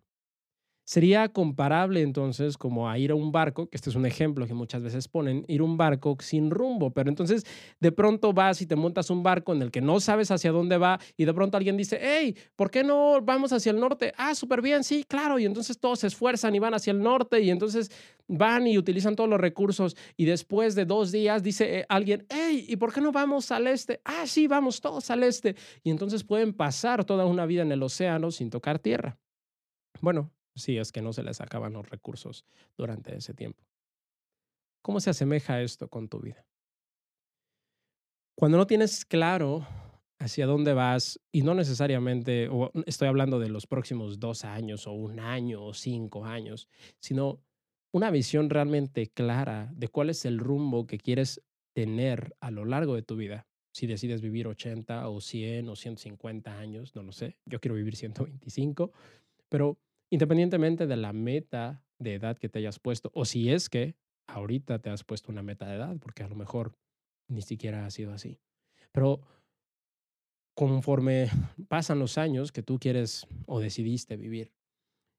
Sería 0.88 1.28
comparable 1.28 2.02
entonces 2.02 2.58
como 2.58 2.90
a 2.90 2.98
ir 2.98 3.12
a 3.12 3.16
un 3.16 3.34
barco, 3.34 3.70
que 3.70 3.76
este 3.76 3.90
es 3.90 3.98
un 3.98 4.06
ejemplo 4.06 4.48
que 4.48 4.54
muchas 4.54 4.82
veces 4.82 5.10
ponen, 5.10 5.44
ir 5.50 5.60
a 5.60 5.66
un 5.66 5.76
barco 5.76 6.16
sin 6.22 6.50
rumbo, 6.50 6.92
pero 6.92 7.10
entonces 7.10 7.46
de 7.82 7.92
pronto 7.92 8.32
vas 8.32 8.62
y 8.62 8.68
te 8.68 8.78
montas 8.78 9.10
un 9.10 9.22
barco 9.22 9.54
en 9.54 9.62
el 9.62 9.70
que 9.70 9.82
no 9.82 10.00
sabes 10.00 10.32
hacia 10.32 10.54
dónde 10.54 10.78
va 10.78 10.98
y 11.18 11.26
de 11.26 11.34
pronto 11.34 11.58
alguien 11.58 11.76
dice, 11.76 12.00
hey, 12.02 12.38
¿por 12.56 12.72
qué 12.72 12.86
no 12.86 13.20
vamos 13.22 13.52
hacia 13.52 13.74
el 13.74 13.82
norte? 13.82 14.14
Ah, 14.16 14.34
súper 14.34 14.62
bien, 14.62 14.86
sí, 14.86 15.04
claro, 15.04 15.38
y 15.40 15.46
entonces 15.46 15.78
todos 15.78 16.00
se 16.00 16.08
esfuerzan 16.08 16.56
y 16.56 16.60
van 16.60 16.74
hacia 16.74 16.92
el 16.92 17.04
norte 17.04 17.42
y 17.42 17.50
entonces 17.50 17.92
van 18.30 18.66
y 18.66 18.78
utilizan 18.78 19.18
todos 19.18 19.30
los 19.30 19.42
recursos 19.42 19.98
y 20.16 20.24
después 20.24 20.74
de 20.74 20.86
dos 20.86 21.12
días 21.12 21.44
dice 21.44 21.80
eh, 21.80 21.86
alguien, 21.90 22.26
hey, 22.30 22.66
¿y 22.66 22.78
por 22.78 22.94
qué 22.94 23.02
no 23.02 23.12
vamos 23.12 23.52
al 23.52 23.68
este? 23.68 24.00
Ah, 24.06 24.26
sí, 24.26 24.48
vamos 24.48 24.80
todos 24.80 25.12
al 25.12 25.24
este. 25.24 25.58
Y 25.84 25.90
entonces 25.90 26.24
pueden 26.24 26.54
pasar 26.54 27.04
toda 27.04 27.26
una 27.26 27.46
vida 27.46 27.64
en 27.64 27.74
el 27.74 27.84
océano 27.84 28.32
sin 28.32 28.50
tocar 28.50 28.80
tierra. 28.80 29.18
Bueno, 30.00 30.32
si 30.58 30.78
es 30.78 30.92
que 30.92 31.02
no 31.02 31.14
se 31.14 31.24
les 31.24 31.42
acaban 31.42 31.74
los 31.74 31.90
recursos 31.90 32.46
durante 32.78 33.16
ese 33.16 33.34
tiempo. 33.34 33.64
¿Cómo 34.82 35.00
se 35.00 35.10
asemeja 35.10 35.62
esto 35.62 35.90
con 35.90 36.08
tu 36.08 36.20
vida? 36.20 36.46
Cuando 38.36 38.58
no 38.58 38.68
tienes 38.68 39.04
claro 39.04 39.68
hacia 40.20 40.46
dónde 40.46 40.74
vas, 40.74 41.20
y 41.32 41.42
no 41.42 41.54
necesariamente, 41.54 42.50
estoy 42.86 43.08
hablando 43.08 43.40
de 43.40 43.50
los 43.50 43.68
próximos 43.68 44.20
dos 44.20 44.46
años 44.46 44.88
o 44.88 44.94
un 44.94 45.20
año 45.20 45.64
o 45.64 45.74
cinco 45.74 46.26
años, 46.26 46.68
sino 47.00 47.42
una 47.92 48.12
visión 48.12 48.50
realmente 48.50 49.08
clara 49.08 49.72
de 49.76 49.88
cuál 49.88 50.10
es 50.10 50.26
el 50.26 50.40
rumbo 50.40 50.88
que 50.88 50.98
quieres 50.98 51.42
tener 51.74 52.36
a 52.40 52.52
lo 52.52 52.66
largo 52.66 52.96
de 52.96 53.04
tu 53.04 53.16
vida. 53.16 53.48
Si 53.72 53.86
decides 53.86 54.22
vivir 54.22 54.48
80 54.48 55.08
o 55.10 55.22
100 55.22 55.70
o 55.70 55.76
150 55.76 56.58
años, 56.58 56.96
no 56.96 57.04
lo 57.04 57.12
sé, 57.12 57.38
yo 57.46 57.60
quiero 57.60 57.76
vivir 57.76 57.96
125, 57.96 58.92
pero 59.50 59.80
independientemente 60.10 60.88
de 60.88 60.98
la 60.98 61.14
meta 61.14 61.84
de 62.00 62.16
edad 62.16 62.38
que 62.38 62.50
te 62.50 62.60
hayas 62.60 62.80
puesto, 62.80 63.12
o 63.14 63.26
si 63.26 63.52
es 63.52 63.70
que 63.70 63.96
ahorita 64.28 64.80
te 64.80 64.90
has 64.90 65.04
puesto 65.04 65.32
una 65.32 65.44
meta 65.44 65.68
de 65.68 65.76
edad, 65.76 65.98
porque 66.00 66.24
a 66.24 66.28
lo 66.28 66.36
mejor 66.36 66.78
ni 67.30 67.42
siquiera 67.42 67.86
ha 67.86 67.92
sido 67.92 68.14
así. 68.14 68.40
Pero 68.92 69.22
conforme 70.56 71.30
pasan 71.68 72.00
los 72.00 72.18
años 72.18 72.52
que 72.52 72.64
tú 72.64 72.80
quieres 72.80 73.28
o 73.46 73.60
decidiste 73.60 74.18
vivir, 74.18 74.54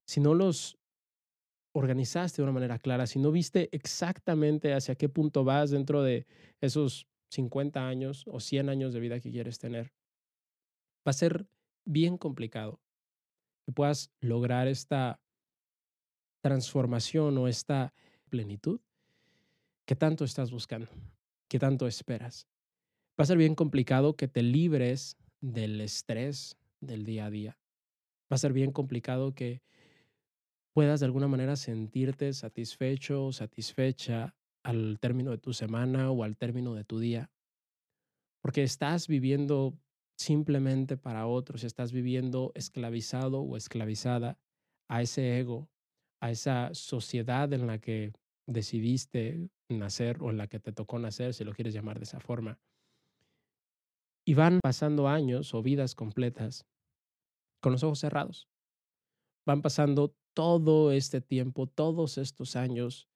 si 0.07 0.21
no 0.21 0.35
los 0.35 0.78
organizaste 1.75 2.42
de 2.42 2.45
una 2.45 2.52
manera 2.52 2.78
clara, 2.78 3.07
si 3.07 3.18
no 3.18 3.30
viste 3.30 3.68
exactamente 3.73 4.73
hacia 4.73 4.97
qué 4.97 5.09
punto 5.09 5.45
vas 5.45 5.71
dentro 5.71 6.02
de 6.02 6.26
esos 6.61 7.07
50 7.30 7.87
años 7.87 8.25
o 8.26 8.40
100 8.40 8.68
años 8.68 8.92
de 8.92 9.00
vida 9.00 9.21
que 9.21 9.30
quieres 9.30 9.59
tener, 9.59 9.92
va 11.07 11.11
a 11.11 11.12
ser 11.12 11.47
bien 11.85 12.16
complicado 12.16 12.80
puedas 13.73 14.11
lograr 14.21 14.69
esta 14.69 15.21
transformación 16.41 17.37
o 17.39 17.49
esta 17.49 17.93
plenitud 18.29 18.81
que 19.85 19.97
tanto 19.97 20.25
estás 20.25 20.51
buscando, 20.51 20.89
que 21.49 21.59
tanto 21.59 21.87
esperas. 21.87 22.47
Va 23.19 23.25
a 23.25 23.27
ser 23.27 23.39
bien 23.39 23.55
complicado 23.55 24.17
que 24.17 24.29
te 24.29 24.43
libres 24.43 25.17
del 25.41 25.81
estrés 25.81 26.57
del 26.81 27.05
día 27.05 27.27
a 27.27 27.31
día. 27.31 27.59
Va 28.31 28.35
a 28.37 28.39
ser 28.39 28.53
bien 28.53 28.71
complicado 28.71 29.35
que 29.35 29.63
puedas 30.73 31.01
de 31.01 31.07
alguna 31.07 31.27
manera 31.27 31.57
sentirte 31.57 32.33
satisfecho 32.33 33.27
o 33.27 33.33
satisfecha 33.33 34.37
al 34.63 34.99
término 35.01 35.31
de 35.31 35.39
tu 35.39 35.53
semana 35.53 36.11
o 36.11 36.23
al 36.23 36.37
término 36.37 36.75
de 36.75 36.85
tu 36.85 36.99
día, 36.99 37.31
porque 38.41 38.63
estás 38.63 39.09
viviendo 39.09 39.75
simplemente 40.19 40.97
para 40.97 41.27
otros, 41.27 41.65
estás 41.65 41.93
viviendo 41.93 42.51
esclavizado 42.55 43.41
o 43.41 43.57
esclavizada 43.57 44.39
a 44.89 45.01
ese 45.01 45.39
ego, 45.39 45.71
a 46.21 46.31
esa 46.31 46.75
sociedad 46.75 47.53
en 47.53 47.67
la 47.67 47.79
que 47.79 48.13
decidiste 48.47 49.49
nacer 49.69 50.19
o 50.21 50.31
en 50.31 50.39
la 50.39 50.49
que 50.49 50.59
te 50.59 50.73
tocó 50.73 50.99
nacer, 50.99 51.35
si 51.35 51.45
lo 51.45 51.53
quieres 51.53 51.73
llamar 51.73 51.99
de 51.99 52.05
esa 52.05 52.19
forma. 52.19 52.59
Y 54.27 54.35
van 54.35 54.61
pasando 54.61 55.09
años 55.09 55.55
o 55.55 55.63
vidas 55.63 55.95
completas 55.95 56.67
con 57.61 57.73
los 57.73 57.83
ojos 57.83 58.01
cerrados. 58.01 58.49
Van 59.47 59.63
pasando 59.63 60.15
todo 60.35 60.93
este 60.93 61.21
tiempo, 61.21 61.67
todos 61.67 62.19
estos 62.19 62.57
años, 62.57 63.09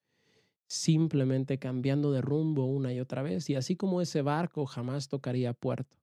simplemente 0.68 1.58
cambiando 1.58 2.12
de 2.12 2.20
rumbo 2.20 2.64
una 2.64 2.92
y 2.92 3.00
otra 3.00 3.22
vez. 3.22 3.50
Y 3.50 3.56
así 3.56 3.76
como 3.76 4.00
ese 4.00 4.22
barco 4.22 4.66
jamás 4.66 5.08
tocaría 5.08 5.52
puerto, 5.52 6.01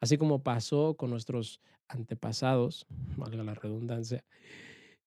Así 0.00 0.16
como 0.16 0.42
pasó 0.42 0.96
con 0.96 1.10
nuestros 1.10 1.60
antepasados, 1.88 2.86
valga 3.16 3.42
la 3.42 3.54
redundancia, 3.54 4.24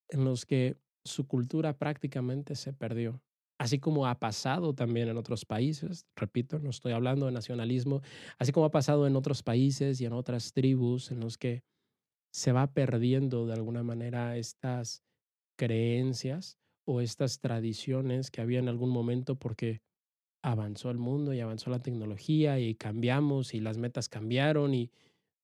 en 0.08 0.24
los 0.24 0.44
que 0.44 0.76
su 1.04 1.26
cultura 1.26 1.78
prácticamente 1.78 2.54
se 2.54 2.72
perdió. 2.72 3.22
Así 3.58 3.78
como 3.78 4.06
ha 4.06 4.18
pasado 4.18 4.74
también 4.74 5.08
en 5.08 5.16
otros 5.16 5.44
países, 5.44 6.06
repito, 6.16 6.58
no 6.58 6.70
estoy 6.70 6.92
hablando 6.92 7.26
de 7.26 7.32
nacionalismo, 7.32 8.02
así 8.38 8.50
como 8.50 8.66
ha 8.66 8.70
pasado 8.70 9.06
en 9.06 9.14
otros 9.14 9.42
países 9.42 10.00
y 10.00 10.04
en 10.04 10.12
otras 10.12 10.52
tribus 10.52 11.12
en 11.12 11.20
los 11.20 11.38
que 11.38 11.62
se 12.32 12.50
va 12.52 12.72
perdiendo 12.72 13.46
de 13.46 13.52
alguna 13.52 13.82
manera 13.82 14.36
estas 14.36 15.04
creencias 15.56 16.58
o 16.84 17.00
estas 17.00 17.40
tradiciones 17.40 18.30
que 18.30 18.40
había 18.40 18.58
en 18.58 18.68
algún 18.68 18.90
momento 18.90 19.36
porque 19.36 19.80
avanzó 20.42 20.90
el 20.90 20.98
mundo 20.98 21.32
y 21.32 21.40
avanzó 21.40 21.70
la 21.70 21.78
tecnología 21.78 22.58
y 22.58 22.74
cambiamos 22.74 23.54
y 23.54 23.60
las 23.60 23.78
metas 23.78 24.08
cambiaron 24.08 24.74
y 24.74 24.90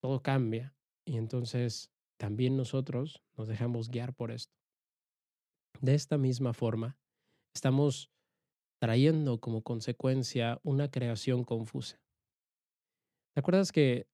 todo 0.01 0.23
cambia. 0.23 0.75
Y 1.05 1.17
entonces 1.17 1.91
también 2.19 2.57
nosotros 2.57 3.23
nos 3.37 3.49
dejamos 3.49 3.89
guiar 3.89 4.13
por 4.13 4.31
esto. 4.31 4.53
De 5.81 5.95
esta 5.95 6.19
misma 6.19 6.53
forma, 6.53 6.99
estamos 7.55 8.11
trayendo 8.81 9.41
como 9.41 9.63
consecuencia 9.63 10.61
una 10.65 10.91
creación 10.91 11.45
confusa. 11.45 12.01
¿Te 13.35 13.41
acuerdas 13.41 13.71
que 13.71 14.09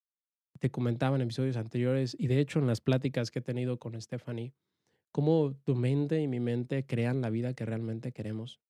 te 0.60 0.70
comentaba 0.70 1.16
en 1.16 1.22
episodios 1.22 1.56
anteriores 1.56 2.14
y 2.18 2.26
de 2.26 2.40
hecho 2.40 2.58
en 2.58 2.66
las 2.66 2.80
pláticas 2.80 3.30
que 3.30 3.38
he 3.38 3.42
tenido 3.42 3.78
con 3.78 4.00
Stephanie, 4.00 4.54
cómo 5.12 5.54
tu 5.64 5.74
mente 5.74 6.20
y 6.20 6.28
mi 6.28 6.40
mente 6.40 6.86
crean 6.86 7.22
la 7.22 7.30
vida 7.30 7.54
que 7.54 7.64
realmente 7.64 8.12
queremos? 8.12 8.60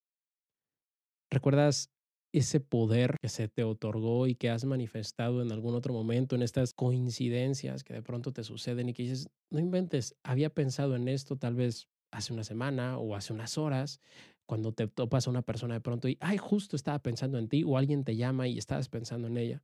¿Recuerdas 1.30 1.90
ese 2.38 2.58
poder 2.58 3.16
que 3.22 3.28
se 3.28 3.46
te 3.46 3.62
otorgó 3.62 4.26
y 4.26 4.34
que 4.34 4.50
has 4.50 4.64
manifestado 4.64 5.40
en 5.40 5.52
algún 5.52 5.76
otro 5.76 5.94
momento, 5.94 6.34
en 6.34 6.42
estas 6.42 6.74
coincidencias 6.74 7.84
que 7.84 7.94
de 7.94 8.02
pronto 8.02 8.32
te 8.32 8.42
suceden 8.42 8.88
y 8.88 8.92
que 8.92 9.04
dices, 9.04 9.28
no 9.50 9.60
inventes, 9.60 10.16
había 10.24 10.50
pensado 10.50 10.96
en 10.96 11.06
esto 11.06 11.36
tal 11.36 11.54
vez 11.54 11.86
hace 12.10 12.32
una 12.32 12.42
semana 12.42 12.98
o 12.98 13.14
hace 13.14 13.32
unas 13.32 13.56
horas, 13.56 14.00
cuando 14.46 14.72
te 14.72 14.88
topas 14.88 15.28
a 15.28 15.30
una 15.30 15.42
persona 15.42 15.74
de 15.74 15.80
pronto 15.80 16.08
y, 16.08 16.18
ay, 16.20 16.36
justo 16.36 16.74
estaba 16.74 16.98
pensando 16.98 17.38
en 17.38 17.48
ti, 17.48 17.62
o 17.64 17.78
alguien 17.78 18.02
te 18.02 18.16
llama 18.16 18.48
y 18.48 18.58
estabas 18.58 18.88
pensando 18.88 19.28
en 19.28 19.36
ella. 19.36 19.62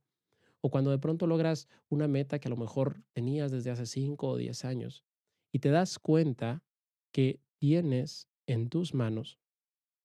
O 0.61 0.71
cuando 0.71 0.91
de 0.91 0.97
pronto 0.97 1.27
logras 1.27 1.67
una 1.89 2.07
meta 2.07 2.39
que 2.39 2.47
a 2.47 2.51
lo 2.51 2.57
mejor 2.57 3.03
tenías 3.11 3.51
desde 3.51 3.71
hace 3.71 3.85
5 3.85 4.29
o 4.29 4.37
10 4.37 4.63
años 4.63 5.03
y 5.51 5.59
te 5.59 5.71
das 5.71 5.99
cuenta 5.99 6.63
que 7.11 7.41
tienes 7.57 8.29
en 8.47 8.69
tus 8.69 8.93
manos 8.93 9.39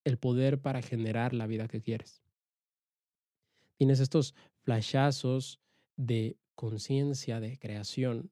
el 0.05 0.19
poder 0.19 0.61
para 0.61 0.83
generar 0.83 1.33
la 1.33 1.47
vida 1.47 1.69
que 1.69 1.81
quieres. 1.81 2.26
Tienes 3.79 4.01
estos 4.01 4.35
flashazos 4.65 5.61
de 5.97 6.39
conciencia, 6.55 7.41
de 7.41 7.59
creación, 7.59 8.31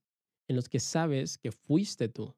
en 0.48 0.56
los 0.56 0.68
que 0.68 0.80
sabes 0.80 1.38
que 1.38 1.52
fuiste 1.52 2.08
tú 2.08 2.34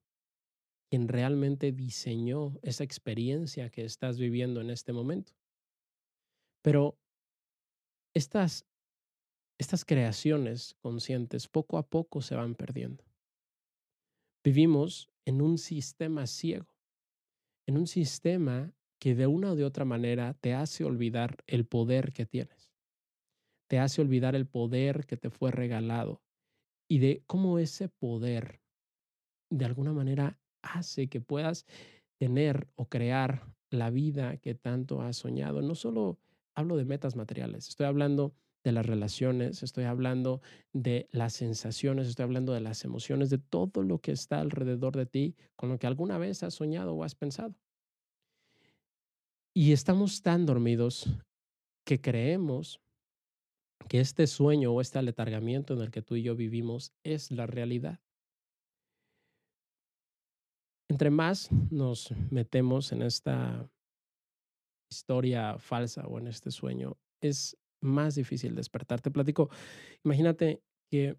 quien 0.88 1.08
realmente 1.08 1.72
diseñó 1.72 2.58
esa 2.62 2.84
experiencia 2.84 3.70
que 3.70 3.84
estás 3.84 4.18
viviendo 4.18 4.60
en 4.60 4.70
este 4.70 4.92
momento. 4.92 5.32
Pero 6.62 6.96
estas 8.14 8.66
estas 9.58 9.84
creaciones 9.84 10.74
conscientes 10.80 11.48
poco 11.48 11.78
a 11.78 11.88
poco 11.88 12.20
se 12.20 12.34
van 12.34 12.54
perdiendo. 12.54 13.04
Vivimos 14.44 15.08
en 15.24 15.40
un 15.40 15.58
sistema 15.58 16.26
ciego, 16.26 16.76
en 17.66 17.78
un 17.78 17.86
sistema 17.86 18.72
que 19.00 19.14
de 19.14 19.26
una 19.26 19.52
o 19.52 19.56
de 19.56 19.64
otra 19.64 19.84
manera 19.84 20.34
te 20.34 20.54
hace 20.54 20.84
olvidar 20.84 21.36
el 21.46 21.66
poder 21.66 22.12
que 22.12 22.26
tienes, 22.26 22.65
te 23.68 23.78
hace 23.78 24.00
olvidar 24.00 24.34
el 24.34 24.46
poder 24.46 25.06
que 25.06 25.16
te 25.16 25.30
fue 25.30 25.50
regalado 25.50 26.22
y 26.88 26.98
de 26.98 27.22
cómo 27.26 27.58
ese 27.58 27.88
poder 27.88 28.60
de 29.50 29.64
alguna 29.64 29.92
manera 29.92 30.38
hace 30.62 31.08
que 31.08 31.20
puedas 31.20 31.66
tener 32.18 32.68
o 32.76 32.88
crear 32.88 33.54
la 33.70 33.90
vida 33.90 34.36
que 34.38 34.54
tanto 34.54 35.02
has 35.02 35.16
soñado. 35.16 35.62
No 35.62 35.74
solo 35.74 36.18
hablo 36.54 36.76
de 36.76 36.84
metas 36.84 37.16
materiales, 37.16 37.68
estoy 37.68 37.86
hablando 37.86 38.34
de 38.64 38.72
las 38.72 38.86
relaciones, 38.86 39.62
estoy 39.62 39.84
hablando 39.84 40.40
de 40.72 41.08
las 41.12 41.34
sensaciones, 41.34 42.08
estoy 42.08 42.24
hablando 42.24 42.52
de 42.52 42.60
las 42.60 42.84
emociones, 42.84 43.30
de 43.30 43.38
todo 43.38 43.82
lo 43.82 44.00
que 44.00 44.10
está 44.10 44.40
alrededor 44.40 44.96
de 44.96 45.06
ti, 45.06 45.36
con 45.54 45.68
lo 45.68 45.78
que 45.78 45.86
alguna 45.86 46.18
vez 46.18 46.42
has 46.42 46.54
soñado 46.54 46.94
o 46.94 47.04
has 47.04 47.14
pensado. 47.14 47.54
Y 49.54 49.72
estamos 49.72 50.20
tan 50.22 50.46
dormidos 50.46 51.08
que 51.84 52.00
creemos 52.00 52.80
que 53.88 54.00
este 54.00 54.26
sueño 54.26 54.72
o 54.72 54.80
este 54.80 54.98
aletargamiento 54.98 55.74
en 55.74 55.80
el 55.80 55.90
que 55.90 56.02
tú 56.02 56.16
y 56.16 56.22
yo 56.22 56.34
vivimos 56.34 56.92
es 57.04 57.30
la 57.30 57.46
realidad. 57.46 58.00
Entre 60.88 61.10
más 61.10 61.50
nos 61.70 62.12
metemos 62.30 62.92
en 62.92 63.02
esta 63.02 63.68
historia 64.90 65.58
falsa 65.58 66.06
o 66.06 66.18
en 66.18 66.28
este 66.28 66.50
sueño, 66.50 66.96
es 67.20 67.56
más 67.80 68.14
difícil 68.14 68.54
despertar. 68.54 69.00
Te 69.00 69.10
platico, 69.10 69.50
imagínate 70.04 70.62
que 70.90 71.16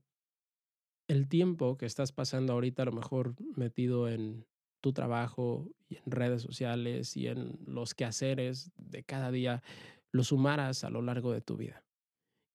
el 1.09 1.27
tiempo 1.27 1.77
que 1.77 1.85
estás 1.85 2.11
pasando 2.11 2.53
ahorita, 2.53 2.83
a 2.83 2.85
lo 2.85 2.91
mejor 2.91 3.35
metido 3.55 4.09
en 4.09 4.45
tu 4.81 4.93
trabajo 4.93 5.69
y 5.89 5.97
en 5.97 6.11
redes 6.11 6.41
sociales 6.41 7.15
y 7.17 7.27
en 7.27 7.59
los 7.65 7.93
quehaceres 7.93 8.71
de 8.75 9.03
cada 9.03 9.31
día, 9.31 9.63
lo 10.11 10.23
sumaras 10.23 10.83
a 10.83 10.89
lo 10.89 11.01
largo 11.01 11.31
de 11.31 11.41
tu 11.41 11.57
vida. 11.57 11.86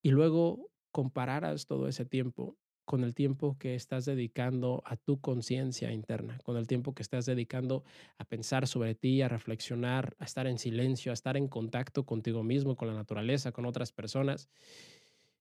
Y 0.03 0.11
luego 0.11 0.71
compararas 0.91 1.67
todo 1.67 1.89
ese 1.89 2.05
tiempo 2.05 2.59
con 2.85 3.05
el 3.05 3.15
tiempo 3.15 3.57
que 3.59 3.75
estás 3.75 4.05
dedicando 4.05 4.83
a 4.85 4.97
tu 4.97 5.21
conciencia 5.21 5.93
interna, 5.93 6.39
con 6.43 6.57
el 6.57 6.67
tiempo 6.67 6.95
que 6.95 7.03
estás 7.03 7.27
dedicando 7.27 7.85
a 8.19 8.25
pensar 8.25 8.67
sobre 8.67 8.95
ti, 8.95 9.23
a 9.23 9.29
reflexionar, 9.29 10.17
a 10.19 10.25
estar 10.25 10.47
en 10.47 10.59
silencio, 10.59 11.13
a 11.13 11.15
estar 11.15 11.37
en 11.37 11.49
contacto 11.49 12.05
contigo 12.05 12.43
mismo, 12.43 12.77
con 12.77 12.89
la 12.89 12.95
naturaleza, 12.95 13.53
con 13.53 13.67
otras 13.67 13.93
personas. 13.93 14.49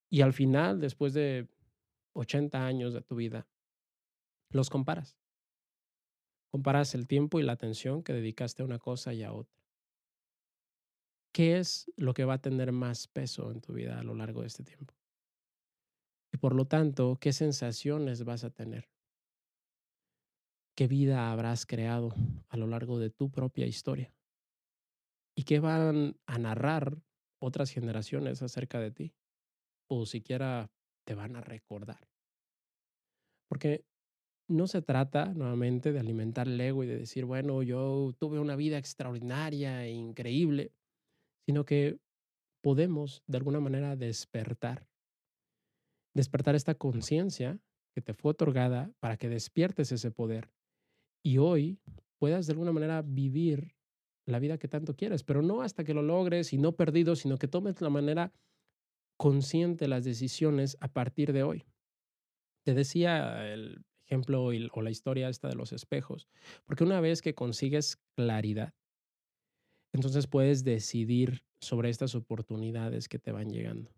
Y 0.10 0.22
al 0.22 0.34
final, 0.34 0.80
después 0.80 1.13
de 1.13 1.48
80 2.13 2.65
años 2.65 2.94
de 2.94 3.01
tu 3.01 3.15
vida, 3.15 3.48
los 4.51 4.70
comparas. 4.70 5.18
Comparas 6.51 6.94
el 6.96 7.08
tiempo 7.08 7.39
y 7.39 7.44
la 7.44 7.53
atención 7.53 8.03
que 8.03 8.13
dedicaste 8.13 8.62
a 8.62 8.65
una 8.65 8.77
cosa 8.77 9.13
y 9.13 9.24
a 9.24 9.34
otra. 9.34 9.61
¿Qué 11.34 11.58
es 11.58 11.90
lo 11.96 12.14
que 12.14 12.26
va 12.26 12.36
a 12.36 12.42
tener 12.42 12.72
más 12.74 13.08
peso 13.08 13.52
en 13.52 13.62
tu 13.62 13.74
vida 13.74 14.00
a 14.00 14.04
lo 14.04 14.16
largo 14.16 14.42
de 14.42 14.48
este 14.48 14.64
tiempo? 14.64 14.94
Y 16.34 16.38
por 16.38 16.56
lo 16.56 16.66
tanto, 16.66 17.18
¿qué 17.20 17.32
sensaciones 17.32 18.24
vas 18.24 18.44
a 18.44 18.50
tener? 18.50 18.90
¿Qué 20.76 20.88
vida 20.88 21.32
habrás 21.32 21.66
creado 21.66 22.14
a 22.50 22.58
lo 22.58 22.68
largo 22.68 23.00
de 23.00 23.10
tu 23.10 23.30
propia 23.30 23.66
historia? 23.66 24.14
¿Y 25.36 25.44
qué 25.44 25.60
van 25.60 26.18
a 26.26 26.38
narrar 26.38 27.02
otras 27.42 27.72
generaciones 27.72 28.42
acerca 28.42 28.80
de 28.80 28.92
ti? 28.92 29.14
O 29.90 30.06
siquiera 30.06 30.70
te 31.06 31.16
van 31.16 31.36
a 31.36 31.42
recordar. 31.42 32.10
Porque 33.50 33.86
no 34.50 34.68
se 34.68 34.82
trata 34.82 35.34
nuevamente 35.34 35.94
de 35.94 36.00
alimentar 36.00 36.48
el 36.48 36.60
ego 36.60 36.84
y 36.84 36.88
de 36.88 36.98
decir, 36.98 37.26
bueno, 37.26 37.64
yo 37.64 38.14
tuve 38.20 38.40
una 38.40 38.56
vida 38.56 38.78
extraordinaria 38.78 39.86
e 39.86 39.92
increíble, 39.92 40.74
sino 41.46 41.66
que 41.66 42.00
podemos 42.62 43.24
de 43.28 43.38
alguna 43.38 43.60
manera 43.60 43.96
despertar 43.96 44.88
despertar 46.14 46.56
esta 46.56 46.76
conciencia 46.76 47.60
que 47.94 48.02
te 48.02 48.14
fue 48.14 48.32
otorgada 48.32 48.92
para 49.00 49.18
que 49.18 49.30
despiertes 49.30 49.92
ese 49.92 50.12
poder 50.12 50.51
y 51.24 51.38
hoy 51.38 51.80
puedas 52.20 52.48
de 52.48 52.54
alguna 52.54 52.72
manera 52.72 53.01
vivir 53.01 53.75
la 54.25 54.40
vida 54.40 54.58
que 54.58 54.68
tanto 54.68 54.96
quieres, 54.96 55.24
pero 55.24 55.42
no 55.42 55.62
hasta 55.62 55.84
que 55.84 55.94
lo 55.94 56.01
logres 56.01 56.54
y 56.54 56.58
no 56.58 56.75
perdido, 56.75 57.16
sino 57.16 57.38
que 57.38 57.48
tomes 57.48 57.82
la 57.82 57.90
manera 57.90 58.32
consciente 59.18 59.88
las 59.88 60.04
decisiones 60.04 60.77
a 60.80 60.88
partir 60.88 61.34
de 61.34 61.44
hoy. 61.44 61.66
Te 62.64 62.74
decía 62.74 63.51
el 63.51 63.84
ejemplo 64.06 64.46
o 64.46 64.82
la 64.82 64.92
historia 64.92 65.30
esta 65.30 65.48
de 65.48 65.56
los 65.56 65.74
espejos, 65.74 66.27
porque 66.66 66.84
una 66.84 67.01
vez 67.01 67.22
que 67.22 67.34
consigues 67.34 67.98
claridad, 68.16 68.74
entonces 69.94 70.27
puedes 70.27 70.64
decidir 70.64 71.44
sobre 71.60 71.90
estas 71.90 72.16
oportunidades 72.16 73.08
que 73.08 73.20
te 73.20 73.32
van 73.32 73.50
llegando 73.50 73.92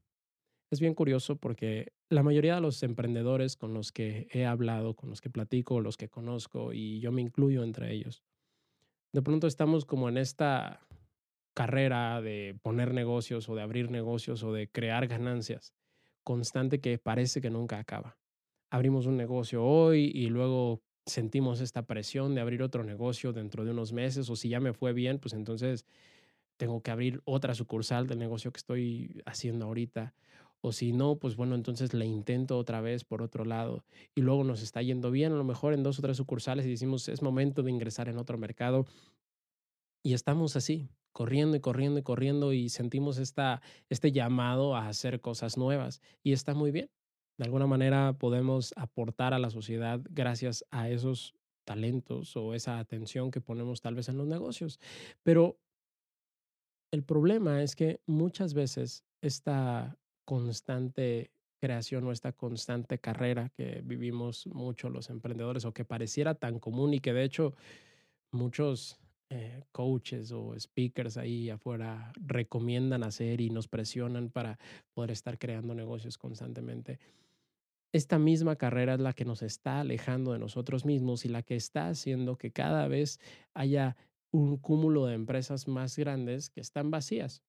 es 0.74 0.80
bien 0.80 0.96
curioso 0.96 1.36
porque 1.36 1.94
la 2.10 2.24
mayoría 2.24 2.56
de 2.56 2.62
los 2.62 2.82
emprendedores 2.84 3.56
con 3.56 3.74
los 3.74 3.92
que 3.92 4.28
he 4.32 4.46
hablado, 4.46 4.96
con 4.96 5.10
los 5.10 5.22
que 5.22 5.30
platico, 5.30 5.80
los 5.80 5.98
que 5.98 6.10
conozco, 6.10 6.74
y 6.74 7.00
yo 7.00 7.12
me 7.12 7.22
incluyo 7.22 7.64
entre 7.64 7.94
ellos, 7.94 8.24
de 9.14 9.22
pronto 9.22 9.48
estamos 9.48 9.86
como 9.86 10.10
en 10.10 10.18
esta 10.18 10.86
carrera 11.54 12.22
de 12.22 12.58
poner 12.64 12.94
negocios 12.94 13.48
o 13.48 13.56
de 13.56 13.62
abrir 13.62 13.92
negocios 13.92 14.44
o 14.44 14.52
de 14.52 14.68
crear 14.68 15.08
ganancias 15.08 15.76
constante 16.24 16.82
que 16.82 16.98
parece 16.98 17.40
que 17.40 17.52
nunca 17.52 17.78
acaba. 17.78 18.18
Abrimos 18.72 19.06
un 19.06 19.18
negocio 19.18 19.64
hoy 19.64 20.12
y 20.16 20.28
luego 20.28 20.82
sentimos 21.06 21.62
esta 21.62 21.86
presión 21.86 22.36
de 22.36 22.42
abrir 22.42 22.64
otro 22.64 22.84
negocio 22.84 23.34
dentro 23.34 23.66
de 23.66 23.72
unos 23.72 23.94
meses 23.94 24.30
o 24.30 24.36
si 24.36 24.50
ya 24.50 24.60
me 24.60 24.74
fue 24.74 24.94
bien, 24.94 25.20
pues 25.20 25.34
entonces 25.34 25.86
tengo 26.58 26.82
que 26.82 26.92
abrir 26.92 27.22
otra 27.26 27.56
sucursal 27.56 28.08
del 28.08 28.20
negocio 28.20 28.52
que 28.52 28.60
estoy 28.60 29.22
haciendo 29.26 29.66
ahorita 29.66 30.16
o 30.62 30.72
si 30.72 30.94
no, 30.94 31.18
pues 31.20 31.36
bueno, 31.36 31.56
entonces 31.56 31.94
le 31.94 32.06
intento 32.06 32.58
otra 32.58 32.82
vez 32.82 33.04
por 33.04 33.22
otro 33.22 33.46
lado 33.46 33.86
y 34.16 34.22
luego 34.22 34.44
nos 34.46 34.62
está 34.62 34.82
yendo 34.82 35.12
bien, 35.12 35.34
a 35.34 35.36
lo 35.36 35.44
mejor 35.44 35.74
en 35.74 35.84
dos 35.84 36.00
o 36.00 36.02
tres 36.02 36.18
sucursales 36.18 36.66
y 36.66 36.70
decimos 36.70 37.10
es 37.10 37.22
momento 37.22 37.64
de 37.64 37.72
ingresar 37.72 38.10
en 38.10 38.18
otro 38.18 38.38
mercado 38.38 38.86
y 40.04 40.14
estamos 40.14 40.56
así, 40.56 40.90
corriendo 41.12 41.58
y 41.58 41.60
corriendo 41.62 42.00
y 42.00 42.04
corriendo 42.04 42.54
y 42.54 42.70
sentimos 42.70 43.18
esta, 43.18 43.62
este 43.90 44.12
llamado 44.12 44.76
a 44.76 44.88
hacer 44.88 45.22
cosas 45.22 45.58
nuevas 45.58 46.02
y 46.24 46.34
está 46.34 46.54
muy 46.54 46.72
bien. 46.72 46.90
De 47.38 47.46
alguna 47.46 47.68
manera 47.68 48.14
podemos 48.14 48.74
aportar 48.76 49.34
a 49.34 49.40
la 49.40 49.50
sociedad 49.50 50.00
gracias 50.10 50.66
a 50.72 50.90
esos 50.90 51.34
talentos 51.66 52.36
o 52.36 52.54
esa 52.54 52.80
atención 52.80 53.32
que 53.32 53.42
ponemos 53.42 53.82
tal 53.82 53.96
vez 53.96 54.10
en 54.10 54.18
los 54.18 54.28
negocios. 54.28 54.80
Pero 55.24 55.58
el 56.92 57.04
problema 57.04 57.64
es 57.64 57.76
que 57.76 58.02
muchas 58.06 58.54
veces 58.54 59.04
esta 59.22 59.98
constante 60.26 61.32
creación 61.60 62.04
o 62.04 62.12
esta 62.12 62.34
constante 62.34 63.00
carrera 63.00 63.50
que 63.56 63.82
vivimos 63.84 64.48
mucho 64.48 64.90
los 64.90 65.10
emprendedores 65.10 65.66
o 65.66 65.74
que 65.74 65.86
pareciera 65.86 66.36
tan 66.36 66.60
común 66.60 66.94
y 66.94 67.00
que 67.00 67.14
de 67.14 67.24
hecho 67.24 67.56
muchos 68.32 69.00
eh, 69.30 69.64
coaches 69.72 70.32
o 70.32 70.54
speakers 70.60 71.18
ahí 71.18 71.50
afuera 71.50 72.12
recomiendan 72.18 73.04
hacer 73.04 73.42
y 73.42 73.50
nos 73.50 73.68
presionan 73.68 74.30
para 74.30 74.60
poder 74.94 75.12
estar 75.12 75.40
creando 75.40 75.74
negocios 75.74 76.18
constantemente. 76.18 77.00
Esta 77.94 78.20
misma 78.20 78.56
carrera 78.56 78.96
es 78.96 79.00
la 79.00 79.14
que 79.14 79.24
nos 79.24 79.42
está 79.42 79.80
alejando 79.80 80.34
de 80.34 80.40
nosotros 80.40 80.84
mismos 80.86 81.26
y 81.26 81.30
la 81.30 81.44
que 81.44 81.56
está 81.56 81.88
haciendo 81.88 82.38
que 82.38 82.52
cada 82.52 82.88
vez 82.88 83.20
haya 83.54 83.96
un 84.32 84.58
cúmulo 84.58 85.06
de 85.06 85.14
empresas 85.14 85.68
más 85.68 85.96
grandes 85.98 86.50
que 86.50 86.60
están 86.60 86.92
vacías 86.92 87.44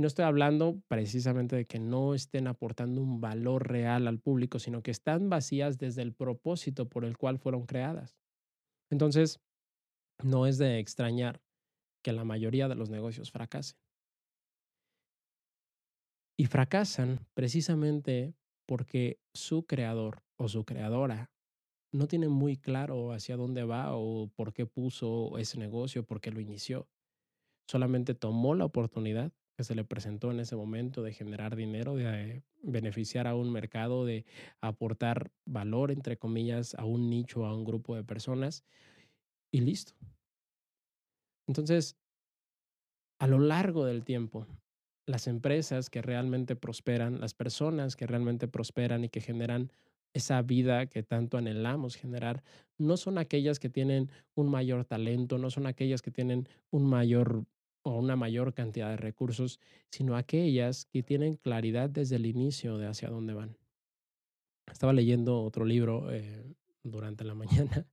no 0.00 0.06
estoy 0.06 0.24
hablando 0.24 0.82
precisamente 0.88 1.56
de 1.56 1.66
que 1.66 1.78
no 1.78 2.14
estén 2.14 2.46
aportando 2.46 3.00
un 3.00 3.20
valor 3.20 3.68
real 3.68 4.08
al 4.08 4.18
público, 4.18 4.58
sino 4.58 4.82
que 4.82 4.90
están 4.90 5.28
vacías 5.28 5.78
desde 5.78 6.02
el 6.02 6.14
propósito 6.14 6.88
por 6.88 7.04
el 7.04 7.18
cual 7.18 7.38
fueron 7.38 7.66
creadas. 7.66 8.16
Entonces, 8.90 9.40
no 10.22 10.46
es 10.46 10.58
de 10.58 10.78
extrañar 10.78 11.42
que 12.02 12.12
la 12.12 12.24
mayoría 12.24 12.66
de 12.68 12.74
los 12.74 12.88
negocios 12.88 13.30
fracasen. 13.30 13.78
Y 16.38 16.46
fracasan 16.46 17.26
precisamente 17.34 18.34
porque 18.70 19.18
su 19.34 19.66
creador 19.66 20.22
o 20.36 20.46
su 20.46 20.64
creadora 20.64 21.32
no 21.90 22.06
tiene 22.06 22.28
muy 22.28 22.56
claro 22.56 23.12
hacia 23.12 23.36
dónde 23.36 23.64
va 23.64 23.96
o 23.96 24.28
por 24.36 24.52
qué 24.52 24.64
puso 24.64 25.38
ese 25.38 25.58
negocio, 25.58 26.04
por 26.04 26.20
qué 26.20 26.30
lo 26.30 26.38
inició. 26.38 26.88
Solamente 27.66 28.14
tomó 28.14 28.54
la 28.54 28.64
oportunidad 28.64 29.32
que 29.56 29.64
se 29.64 29.74
le 29.74 29.82
presentó 29.82 30.30
en 30.30 30.38
ese 30.38 30.54
momento 30.54 31.02
de 31.02 31.12
generar 31.12 31.56
dinero, 31.56 31.96
de 31.96 32.44
beneficiar 32.62 33.26
a 33.26 33.34
un 33.34 33.50
mercado, 33.50 34.04
de 34.04 34.24
aportar 34.60 35.32
valor, 35.44 35.90
entre 35.90 36.16
comillas, 36.16 36.76
a 36.76 36.84
un 36.84 37.10
nicho, 37.10 37.46
a 37.46 37.56
un 37.56 37.64
grupo 37.64 37.96
de 37.96 38.04
personas 38.04 38.64
y 39.50 39.62
listo. 39.62 39.94
Entonces, 41.48 41.98
a 43.18 43.26
lo 43.26 43.40
largo 43.40 43.84
del 43.84 44.04
tiempo, 44.04 44.46
las 45.10 45.26
empresas 45.26 45.90
que 45.90 46.02
realmente 46.02 46.56
prosperan, 46.56 47.20
las 47.20 47.34
personas 47.34 47.96
que 47.96 48.06
realmente 48.06 48.48
prosperan 48.48 49.04
y 49.04 49.08
que 49.08 49.20
generan 49.20 49.70
esa 50.12 50.42
vida 50.42 50.86
que 50.86 51.02
tanto 51.02 51.38
anhelamos 51.38 51.96
generar, 51.96 52.42
no 52.78 52.96
son 52.96 53.18
aquellas 53.18 53.58
que 53.60 53.68
tienen 53.68 54.10
un 54.34 54.48
mayor 54.48 54.84
talento, 54.84 55.38
no 55.38 55.50
son 55.50 55.66
aquellas 55.66 56.02
que 56.02 56.10
tienen 56.10 56.48
un 56.70 56.84
mayor 56.84 57.44
o 57.82 57.98
una 57.98 58.16
mayor 58.16 58.52
cantidad 58.52 58.90
de 58.90 58.96
recursos, 58.96 59.60
sino 59.90 60.16
aquellas 60.16 60.86
que 60.86 61.02
tienen 61.02 61.36
claridad 61.36 61.88
desde 61.88 62.16
el 62.16 62.26
inicio 62.26 62.76
de 62.78 62.86
hacia 62.86 63.08
dónde 63.08 63.34
van. 63.34 63.56
Estaba 64.70 64.92
leyendo 64.92 65.42
otro 65.42 65.64
libro 65.64 66.12
eh, 66.12 66.44
durante 66.82 67.24
la 67.24 67.34
mañana 67.34 67.86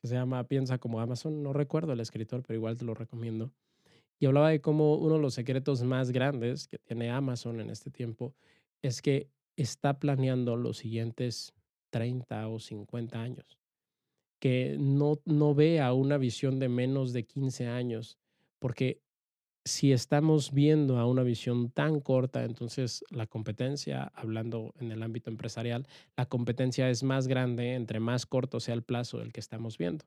que 0.00 0.08
se 0.08 0.14
llama 0.14 0.44
Piensa 0.44 0.78
como 0.78 1.00
Amazon, 1.00 1.42
no 1.42 1.52
recuerdo 1.52 1.92
el 1.92 2.00
escritor, 2.00 2.42
pero 2.42 2.56
igual 2.56 2.76
te 2.76 2.84
lo 2.84 2.94
recomiendo 2.94 3.52
y 4.20 4.26
hablaba 4.26 4.50
de 4.50 4.60
cómo 4.60 4.96
uno 4.96 5.14
de 5.14 5.22
los 5.22 5.34
secretos 5.34 5.82
más 5.82 6.12
grandes 6.12 6.68
que 6.68 6.78
tiene 6.78 7.10
Amazon 7.10 7.58
en 7.58 7.70
este 7.70 7.90
tiempo 7.90 8.34
es 8.82 9.00
que 9.00 9.30
está 9.56 9.98
planeando 9.98 10.56
los 10.56 10.76
siguientes 10.76 11.54
30 11.88 12.48
o 12.48 12.60
50 12.60 13.20
años, 13.20 13.58
que 14.38 14.76
no, 14.78 15.20
no 15.24 15.54
ve 15.54 15.80
a 15.80 15.94
una 15.94 16.18
visión 16.18 16.58
de 16.58 16.68
menos 16.68 17.14
de 17.14 17.24
15 17.24 17.66
años, 17.66 18.18
porque 18.58 19.00
si 19.64 19.92
estamos 19.92 20.52
viendo 20.52 20.98
a 20.98 21.06
una 21.06 21.22
visión 21.22 21.70
tan 21.70 22.00
corta, 22.00 22.44
entonces 22.44 23.04
la 23.10 23.26
competencia, 23.26 24.12
hablando 24.14 24.74
en 24.80 24.92
el 24.92 25.02
ámbito 25.02 25.30
empresarial, 25.30 25.86
la 26.16 26.26
competencia 26.26 26.90
es 26.90 27.02
más 27.02 27.26
grande 27.26 27.74
entre 27.74 28.00
más 28.00 28.26
corto 28.26 28.60
sea 28.60 28.74
el 28.74 28.82
plazo 28.82 29.18
del 29.18 29.32
que 29.32 29.40
estamos 29.40 29.78
viendo. 29.78 30.04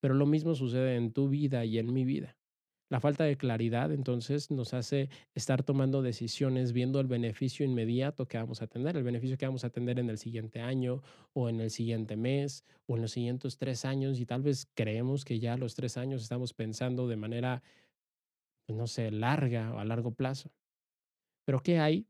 Pero 0.00 0.14
lo 0.14 0.26
mismo 0.26 0.54
sucede 0.54 0.96
en 0.96 1.12
tu 1.12 1.28
vida 1.28 1.64
y 1.64 1.78
en 1.78 1.92
mi 1.92 2.04
vida. 2.04 2.36
La 2.90 3.00
falta 3.00 3.24
de 3.24 3.36
claridad 3.36 3.92
entonces 3.92 4.50
nos 4.50 4.74
hace 4.74 5.08
estar 5.34 5.62
tomando 5.62 6.02
decisiones 6.02 6.72
viendo 6.72 7.00
el 7.00 7.06
beneficio 7.06 7.64
inmediato 7.64 8.26
que 8.26 8.36
vamos 8.36 8.60
a 8.60 8.66
tener, 8.66 8.96
el 8.96 9.02
beneficio 9.02 9.38
que 9.38 9.46
vamos 9.46 9.64
a 9.64 9.70
tener 9.70 9.98
en 9.98 10.10
el 10.10 10.18
siguiente 10.18 10.60
año 10.60 11.02
o 11.32 11.48
en 11.48 11.60
el 11.60 11.70
siguiente 11.70 12.16
mes 12.16 12.64
o 12.86 12.96
en 12.96 13.02
los 13.02 13.12
siguientes 13.12 13.56
tres 13.56 13.84
años 13.84 14.20
y 14.20 14.26
tal 14.26 14.42
vez 14.42 14.68
creemos 14.74 15.24
que 15.24 15.40
ya 15.40 15.56
los 15.56 15.74
tres 15.74 15.96
años 15.96 16.22
estamos 16.22 16.52
pensando 16.52 17.08
de 17.08 17.16
manera, 17.16 17.62
pues, 18.66 18.76
no 18.76 18.86
sé, 18.86 19.10
larga 19.10 19.72
o 19.74 19.78
a 19.78 19.84
largo 19.84 20.12
plazo. 20.14 20.52
Pero 21.46 21.60
¿qué 21.62 21.78
hay 21.78 22.06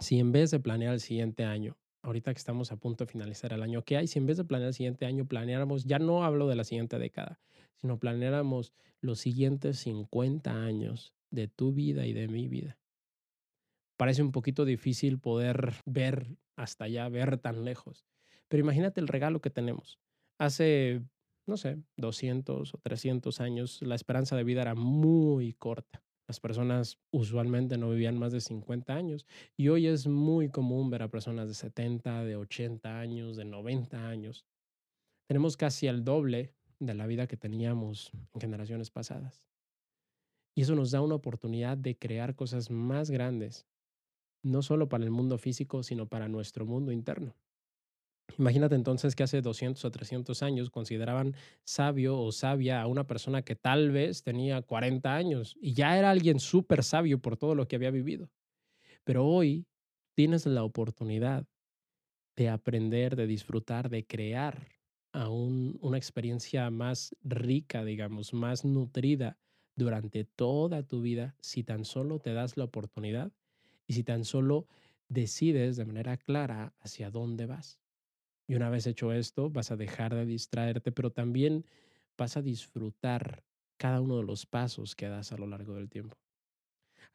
si 0.00 0.18
en 0.18 0.32
vez 0.32 0.50
de 0.50 0.60
planear 0.60 0.94
el 0.94 1.00
siguiente 1.00 1.44
año, 1.44 1.76
ahorita 2.02 2.32
que 2.32 2.38
estamos 2.38 2.72
a 2.72 2.76
punto 2.76 3.04
de 3.04 3.10
finalizar 3.10 3.52
el 3.52 3.62
año, 3.62 3.82
¿qué 3.82 3.96
hay 3.96 4.06
si 4.06 4.18
en 4.18 4.26
vez 4.26 4.36
de 4.36 4.44
planear 4.44 4.68
el 4.68 4.74
siguiente 4.74 5.06
año 5.06 5.24
planeáramos, 5.26 5.84
ya 5.84 5.98
no 5.98 6.24
hablo 6.24 6.48
de 6.48 6.56
la 6.56 6.64
siguiente 6.64 6.98
década, 6.98 7.40
sino 7.76 7.98
planeáramos 7.98 8.72
los 9.00 9.20
siguientes 9.20 9.78
50 9.80 10.64
años 10.64 11.14
de 11.30 11.48
tu 11.48 11.72
vida 11.72 12.06
y 12.06 12.12
de 12.12 12.28
mi 12.28 12.48
vida? 12.48 12.78
Parece 13.96 14.22
un 14.22 14.32
poquito 14.32 14.64
difícil 14.64 15.18
poder 15.18 15.74
ver 15.84 16.36
hasta 16.56 16.84
allá, 16.84 17.08
ver 17.08 17.38
tan 17.38 17.64
lejos, 17.64 18.06
pero 18.48 18.62
imagínate 18.62 19.00
el 19.00 19.08
regalo 19.08 19.40
que 19.40 19.50
tenemos. 19.50 19.98
Hace, 20.38 21.02
no 21.46 21.56
sé, 21.56 21.78
200 21.96 22.74
o 22.74 22.78
300 22.78 23.40
años, 23.40 23.82
la 23.82 23.94
esperanza 23.94 24.36
de 24.36 24.44
vida 24.44 24.62
era 24.62 24.74
muy 24.74 25.52
corta. 25.52 26.02
Las 26.26 26.40
personas 26.40 26.98
usualmente 27.10 27.76
no 27.76 27.90
vivían 27.90 28.18
más 28.18 28.32
de 28.32 28.40
50 28.40 28.94
años 28.94 29.26
y 29.56 29.68
hoy 29.68 29.86
es 29.86 30.06
muy 30.06 30.48
común 30.48 30.88
ver 30.88 31.02
a 31.02 31.08
personas 31.08 31.48
de 31.48 31.54
70, 31.54 32.24
de 32.24 32.36
80 32.36 32.98
años, 32.98 33.36
de 33.36 33.44
90 33.44 34.08
años. 34.08 34.46
Tenemos 35.28 35.56
casi 35.56 35.86
el 35.86 36.02
doble 36.02 36.54
de 36.78 36.94
la 36.94 37.06
vida 37.06 37.26
que 37.26 37.36
teníamos 37.36 38.10
en 38.34 38.40
generaciones 38.40 38.90
pasadas. 38.90 39.42
Y 40.54 40.62
eso 40.62 40.74
nos 40.74 40.90
da 40.90 41.00
una 41.00 41.16
oportunidad 41.16 41.76
de 41.76 41.96
crear 41.96 42.36
cosas 42.36 42.70
más 42.70 43.10
grandes, 43.10 43.66
no 44.42 44.62
solo 44.62 44.88
para 44.88 45.04
el 45.04 45.10
mundo 45.10 45.38
físico, 45.38 45.82
sino 45.82 46.06
para 46.06 46.28
nuestro 46.28 46.64
mundo 46.64 46.92
interno. 46.92 47.34
Imagínate 48.38 48.74
entonces 48.74 49.14
que 49.14 49.22
hace 49.22 49.42
200 49.42 49.84
o 49.84 49.90
300 49.90 50.42
años 50.42 50.70
consideraban 50.70 51.34
sabio 51.64 52.18
o 52.18 52.32
sabia 52.32 52.80
a 52.80 52.86
una 52.86 53.06
persona 53.06 53.42
que 53.42 53.54
tal 53.54 53.90
vez 53.90 54.22
tenía 54.22 54.62
40 54.62 55.14
años 55.14 55.56
y 55.60 55.74
ya 55.74 55.98
era 55.98 56.10
alguien 56.10 56.40
súper 56.40 56.82
sabio 56.82 57.18
por 57.20 57.36
todo 57.36 57.54
lo 57.54 57.68
que 57.68 57.76
había 57.76 57.90
vivido. 57.90 58.30
Pero 59.04 59.26
hoy 59.26 59.66
tienes 60.14 60.46
la 60.46 60.64
oportunidad 60.64 61.46
de 62.36 62.48
aprender, 62.48 63.14
de 63.14 63.26
disfrutar, 63.26 63.88
de 63.90 64.04
crear 64.06 64.73
aún 65.14 65.78
una 65.82 65.98
experiencia 65.98 66.70
más 66.70 67.16
rica, 67.22 67.84
digamos, 67.84 68.34
más 68.34 68.64
nutrida 68.66 69.38
durante 69.76 70.24
toda 70.24 70.84
tu 70.86 71.02
vida 71.02 71.36
si 71.40 71.64
tan 71.64 71.84
solo 71.86 72.20
te 72.20 72.34
das 72.34 72.58
la 72.58 72.64
oportunidad 72.64 73.32
y 73.86 73.94
si 73.94 74.04
tan 74.04 74.24
solo 74.24 74.68
decides 75.08 75.76
de 75.76 75.86
manera 75.86 76.18
clara 76.18 76.74
hacia 76.80 77.10
dónde 77.10 77.46
vas. 77.46 77.80
Y 78.48 78.56
una 78.56 78.70
vez 78.70 78.86
hecho 78.86 79.12
esto, 79.12 79.50
vas 79.50 79.70
a 79.70 79.76
dejar 79.76 80.14
de 80.14 80.26
distraerte, 80.26 80.92
pero 80.92 81.12
también 81.12 81.66
vas 82.18 82.36
a 82.36 82.42
disfrutar 82.42 83.44
cada 83.78 84.00
uno 84.00 84.18
de 84.18 84.24
los 84.24 84.46
pasos 84.46 84.96
que 84.96 85.08
das 85.08 85.32
a 85.32 85.38
lo 85.38 85.46
largo 85.46 85.74
del 85.74 85.90
tiempo. 85.90 86.18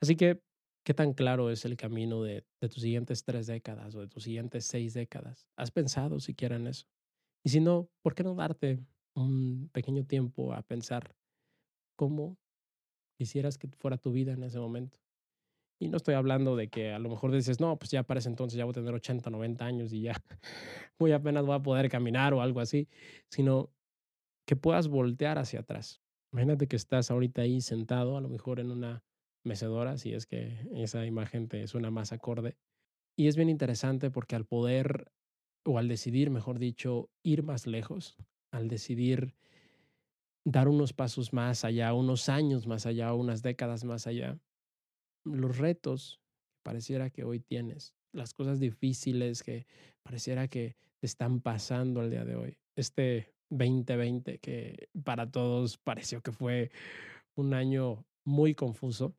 Así 0.01 0.15
que, 0.15 0.41
¿qué 0.85 0.93
tan 0.93 1.13
claro 1.13 1.51
es 1.51 1.65
el 1.65 1.77
camino 1.77 2.23
de 2.23 2.45
tus 2.61 2.81
siguientes 2.81 3.23
tres 3.23 3.47
décadas 3.47 3.95
o 3.95 4.01
de 4.01 4.07
tus 4.07 4.23
siguientes 4.23 4.65
seis 4.65 4.93
décadas? 4.93 5.47
¿Has 5.57 5.71
pensado 5.71 6.19
siquiera 6.19 6.55
en 6.57 6.67
eso? 6.67 6.87
Y 7.43 7.49
si 7.49 7.59
no, 7.59 7.89
¿por 8.01 8.15
qué 8.15 8.23
no 8.23 8.35
darte 8.35 8.79
un 9.15 9.69
pequeño 9.71 10.05
tiempo 10.05 10.53
a 10.53 10.61
pensar 10.61 11.15
cómo 11.95 12.37
quisieras 13.17 13.57
que 13.57 13.67
fuera 13.67 13.97
tu 13.97 14.11
vida 14.11 14.33
en 14.33 14.43
ese 14.43 14.59
momento? 14.59 14.99
Y 15.81 15.87
no 15.87 15.95
estoy 15.97 16.15
hablando 16.15 16.57
de 16.57 16.69
que 16.69 16.91
a 16.91 16.99
lo 16.99 17.09
mejor 17.09 17.31
dices, 17.31 17.61
no, 17.61 17.79
pues 17.79 17.91
ya 17.91 18.03
para 18.03 18.19
ese 18.19 18.27
entonces 18.27 18.57
ya 18.57 18.65
voy 18.65 18.71
a 18.71 18.73
tener 18.73 18.93
80, 18.93 19.29
90 19.29 19.65
años 19.65 19.93
y 19.93 20.01
ya 20.01 20.13
muy 20.99 21.13
apenas 21.13 21.45
voy 21.45 21.55
a 21.55 21.63
poder 21.63 21.89
caminar 21.89 22.33
o 22.33 22.41
algo 22.41 22.59
así, 22.59 22.89
sino 23.29 23.71
que 24.45 24.57
puedas 24.57 24.89
voltear 24.89 25.37
hacia 25.37 25.61
atrás. 25.61 26.01
Imagínate 26.33 26.67
que 26.67 26.75
estás 26.75 27.11
ahorita 27.11 27.43
ahí 27.43 27.61
sentado, 27.61 28.17
a 28.17 28.21
lo 28.21 28.29
mejor 28.29 28.59
en 28.59 28.71
una 28.71 29.03
mecedora, 29.45 29.97
si 29.97 30.13
es 30.13 30.25
que 30.25 30.67
esa 30.73 31.05
imagen 31.05 31.47
te 31.47 31.65
suena 31.67 31.91
más 31.91 32.11
acorde. 32.11 32.57
Y 33.17 33.27
es 33.27 33.35
bien 33.35 33.49
interesante 33.49 34.11
porque 34.11 34.35
al 34.35 34.45
poder, 34.45 35.11
o 35.69 35.77
al 35.77 35.87
decidir, 35.87 36.31
mejor 36.31 36.57
dicho, 36.57 37.11
ir 37.21 37.43
más 37.43 37.67
lejos, 37.67 38.17
al 38.51 38.69
decidir 38.69 39.35
dar 40.43 40.67
unos 40.67 40.93
pasos 40.93 41.31
más 41.31 41.63
allá, 41.63 41.93
unos 41.93 42.27
años 42.27 42.65
más 42.65 42.87
allá, 42.87 43.13
unas 43.13 43.43
décadas 43.43 43.83
más 43.83 44.07
allá, 44.07 44.39
los 45.23 45.59
retos 45.59 46.19
pareciera 46.63 47.11
que 47.11 47.23
hoy 47.23 47.39
tienes, 47.39 47.95
las 48.11 48.33
cosas 48.33 48.59
difíciles 48.59 49.43
que 49.43 49.67
pareciera 50.01 50.47
que 50.47 50.75
te 50.97 51.05
están 51.05 51.39
pasando 51.39 52.01
al 52.01 52.09
día 52.09 52.25
de 52.25 52.35
hoy. 52.35 52.57
Este 52.75 53.35
2020 53.51 54.39
que 54.39 54.89
para 55.03 55.29
todos 55.29 55.77
pareció 55.77 56.21
que 56.21 56.31
fue 56.31 56.71
un 57.35 57.53
año 57.53 58.07
muy 58.25 58.55
confuso, 58.55 59.15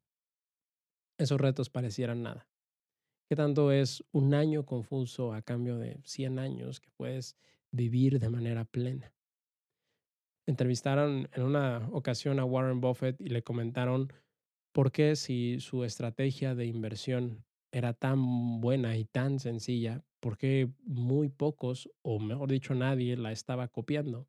esos 1.16 1.40
retos 1.40 1.70
parecieran 1.70 2.24
nada. 2.24 2.49
¿Qué 3.30 3.36
tanto 3.36 3.70
es 3.70 4.02
un 4.10 4.34
año 4.34 4.66
confuso 4.66 5.32
a 5.32 5.40
cambio 5.40 5.78
de 5.78 6.00
100 6.02 6.40
años 6.40 6.80
que 6.80 6.90
puedes 6.90 7.36
vivir 7.70 8.18
de 8.18 8.28
manera 8.28 8.64
plena? 8.64 9.14
Entrevistaron 10.48 11.28
en 11.32 11.44
una 11.44 11.88
ocasión 11.92 12.40
a 12.40 12.44
Warren 12.44 12.80
Buffett 12.80 13.20
y 13.20 13.28
le 13.28 13.44
comentaron 13.44 14.12
¿Por 14.72 14.90
qué 14.90 15.14
si 15.14 15.60
su 15.60 15.84
estrategia 15.84 16.56
de 16.56 16.66
inversión 16.66 17.44
era 17.70 17.92
tan 17.92 18.60
buena 18.60 18.96
y 18.96 19.04
tan 19.04 19.38
sencilla, 19.38 20.04
por 20.18 20.36
qué 20.36 20.68
muy 20.82 21.28
pocos, 21.28 21.88
o 22.02 22.18
mejor 22.18 22.50
dicho, 22.50 22.74
nadie 22.74 23.16
la 23.16 23.30
estaba 23.30 23.68
copiando? 23.68 24.26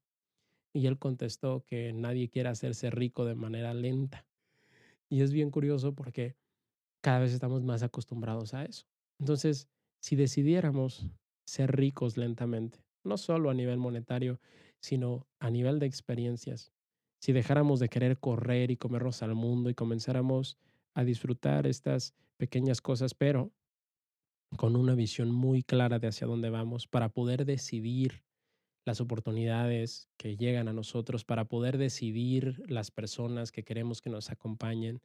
Y 0.73 0.85
él 0.85 0.99
contestó 0.99 1.65
que 1.65 1.91
nadie 1.91 2.29
quiere 2.29 2.49
hacerse 2.49 2.91
rico 2.91 3.25
de 3.25 3.33
manera 3.33 3.73
lenta. 3.73 4.27
Y 5.09 5.21
es 5.21 5.33
bien 5.33 5.49
curioso 5.49 5.95
porque 5.95 6.35
cada 7.01 7.21
vez 7.21 7.33
estamos 7.33 7.63
más 7.63 7.81
acostumbrados 7.81 8.53
a 8.53 8.63
eso. 8.65 8.90
Entonces, 9.21 9.69
si 10.01 10.15
decidiéramos 10.15 11.05
ser 11.45 11.75
ricos 11.75 12.17
lentamente, 12.17 12.83
no 13.03 13.17
solo 13.17 13.51
a 13.51 13.53
nivel 13.53 13.77
monetario, 13.77 14.41
sino 14.79 15.27
a 15.39 15.51
nivel 15.51 15.77
de 15.77 15.85
experiencias, 15.85 16.73
si 17.19 17.31
dejáramos 17.31 17.79
de 17.79 17.87
querer 17.87 18.17
correr 18.17 18.71
y 18.71 18.77
comernos 18.77 19.21
al 19.21 19.35
mundo 19.35 19.69
y 19.69 19.75
comenzáramos 19.75 20.57
a 20.95 21.03
disfrutar 21.03 21.67
estas 21.67 22.15
pequeñas 22.37 22.81
cosas, 22.81 23.13
pero 23.13 23.51
con 24.57 24.75
una 24.75 24.95
visión 24.95 25.31
muy 25.31 25.61
clara 25.61 25.99
de 25.99 26.07
hacia 26.07 26.25
dónde 26.25 26.49
vamos 26.49 26.87
para 26.87 27.09
poder 27.09 27.45
decidir 27.45 28.23
las 28.85 29.01
oportunidades 29.01 30.09
que 30.17 30.35
llegan 30.35 30.67
a 30.67 30.73
nosotros, 30.73 31.25
para 31.25 31.45
poder 31.45 31.77
decidir 31.77 32.63
las 32.67 32.89
personas 32.89 33.51
que 33.51 33.63
queremos 33.63 34.01
que 34.01 34.09
nos 34.09 34.31
acompañen, 34.31 34.99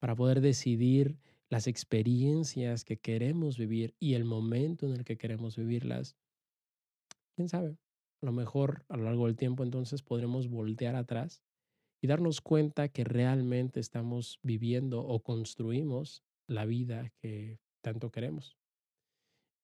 para 0.00 0.16
poder 0.16 0.40
decidir 0.40 1.16
las 1.52 1.66
experiencias 1.66 2.82
que 2.82 2.96
queremos 2.96 3.58
vivir 3.58 3.94
y 4.00 4.14
el 4.14 4.24
momento 4.24 4.86
en 4.86 4.92
el 4.92 5.04
que 5.04 5.18
queremos 5.18 5.54
vivirlas. 5.54 6.16
¿Quién 7.36 7.50
sabe? 7.50 7.76
A 8.22 8.26
lo 8.26 8.32
mejor 8.32 8.86
a 8.88 8.96
lo 8.96 9.04
largo 9.04 9.26
del 9.26 9.36
tiempo 9.36 9.62
entonces 9.62 10.00
podremos 10.00 10.48
voltear 10.48 10.96
atrás 10.96 11.42
y 12.00 12.06
darnos 12.06 12.40
cuenta 12.40 12.88
que 12.88 13.04
realmente 13.04 13.80
estamos 13.80 14.40
viviendo 14.42 15.06
o 15.06 15.22
construimos 15.22 16.24
la 16.48 16.64
vida 16.64 17.12
que 17.20 17.58
tanto 17.82 18.10
queremos. 18.10 18.56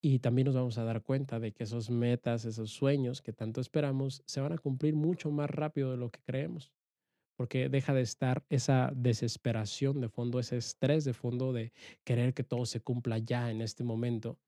Y 0.03 0.19
también 0.19 0.45
nos 0.45 0.57
vamos 0.57 0.77
a 0.77 0.85
dar 0.85 1.03
cuenta 1.03 1.41
de 1.41 1.53
que 1.53 1.65
esos 1.65 1.89
metas, 1.89 2.45
esos 2.45 2.71
sueños 2.71 3.23
que 3.23 3.33
tanto 3.33 3.63
esperamos, 3.63 4.23
se 4.27 4.43
van 4.43 4.53
a 4.53 4.59
cumplir 4.59 4.95
mucho 4.95 5.31
más 5.31 5.49
rápido 5.49 5.91
de 5.93 5.97
lo 5.97 6.11
que 6.11 6.21
creemos, 6.21 6.71
porque 7.39 7.69
deja 7.69 7.95
de 7.95 8.01
estar 8.01 8.45
esa 8.49 8.91
desesperación 8.97 10.01
de 10.01 10.09
fondo, 10.09 10.41
ese 10.41 10.57
estrés 10.57 11.05
de 11.05 11.15
fondo 11.15 11.53
de 11.53 11.73
querer 12.03 12.35
que 12.35 12.43
todo 12.43 12.67
se 12.67 12.81
cumpla 12.81 13.19
ya 13.19 13.53
en 13.53 13.61
este 13.61 13.85
momento. 13.85 14.41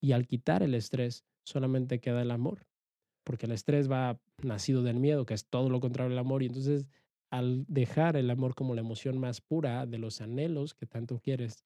Y 0.00 0.12
al 0.12 0.28
quitar 0.28 0.62
el 0.62 0.74
estrés, 0.74 1.24
solamente 1.42 1.98
queda 1.98 2.22
el 2.22 2.30
amor, 2.30 2.68
porque 3.24 3.46
el 3.46 3.52
estrés 3.52 3.90
va 3.90 4.20
nacido 4.44 4.84
del 4.84 5.00
miedo, 5.00 5.26
que 5.26 5.34
es 5.34 5.44
todo 5.46 5.68
lo 5.68 5.80
contrario 5.80 6.12
al 6.12 6.20
amor, 6.20 6.44
y 6.44 6.46
entonces 6.46 6.86
al 7.30 7.64
dejar 7.66 8.16
el 8.16 8.30
amor 8.30 8.54
como 8.54 8.76
la 8.76 8.80
emoción 8.80 9.18
más 9.18 9.40
pura 9.40 9.84
de 9.84 9.98
los 9.98 10.20
anhelos 10.20 10.74
que 10.74 10.86
tanto 10.86 11.18
quieres, 11.18 11.64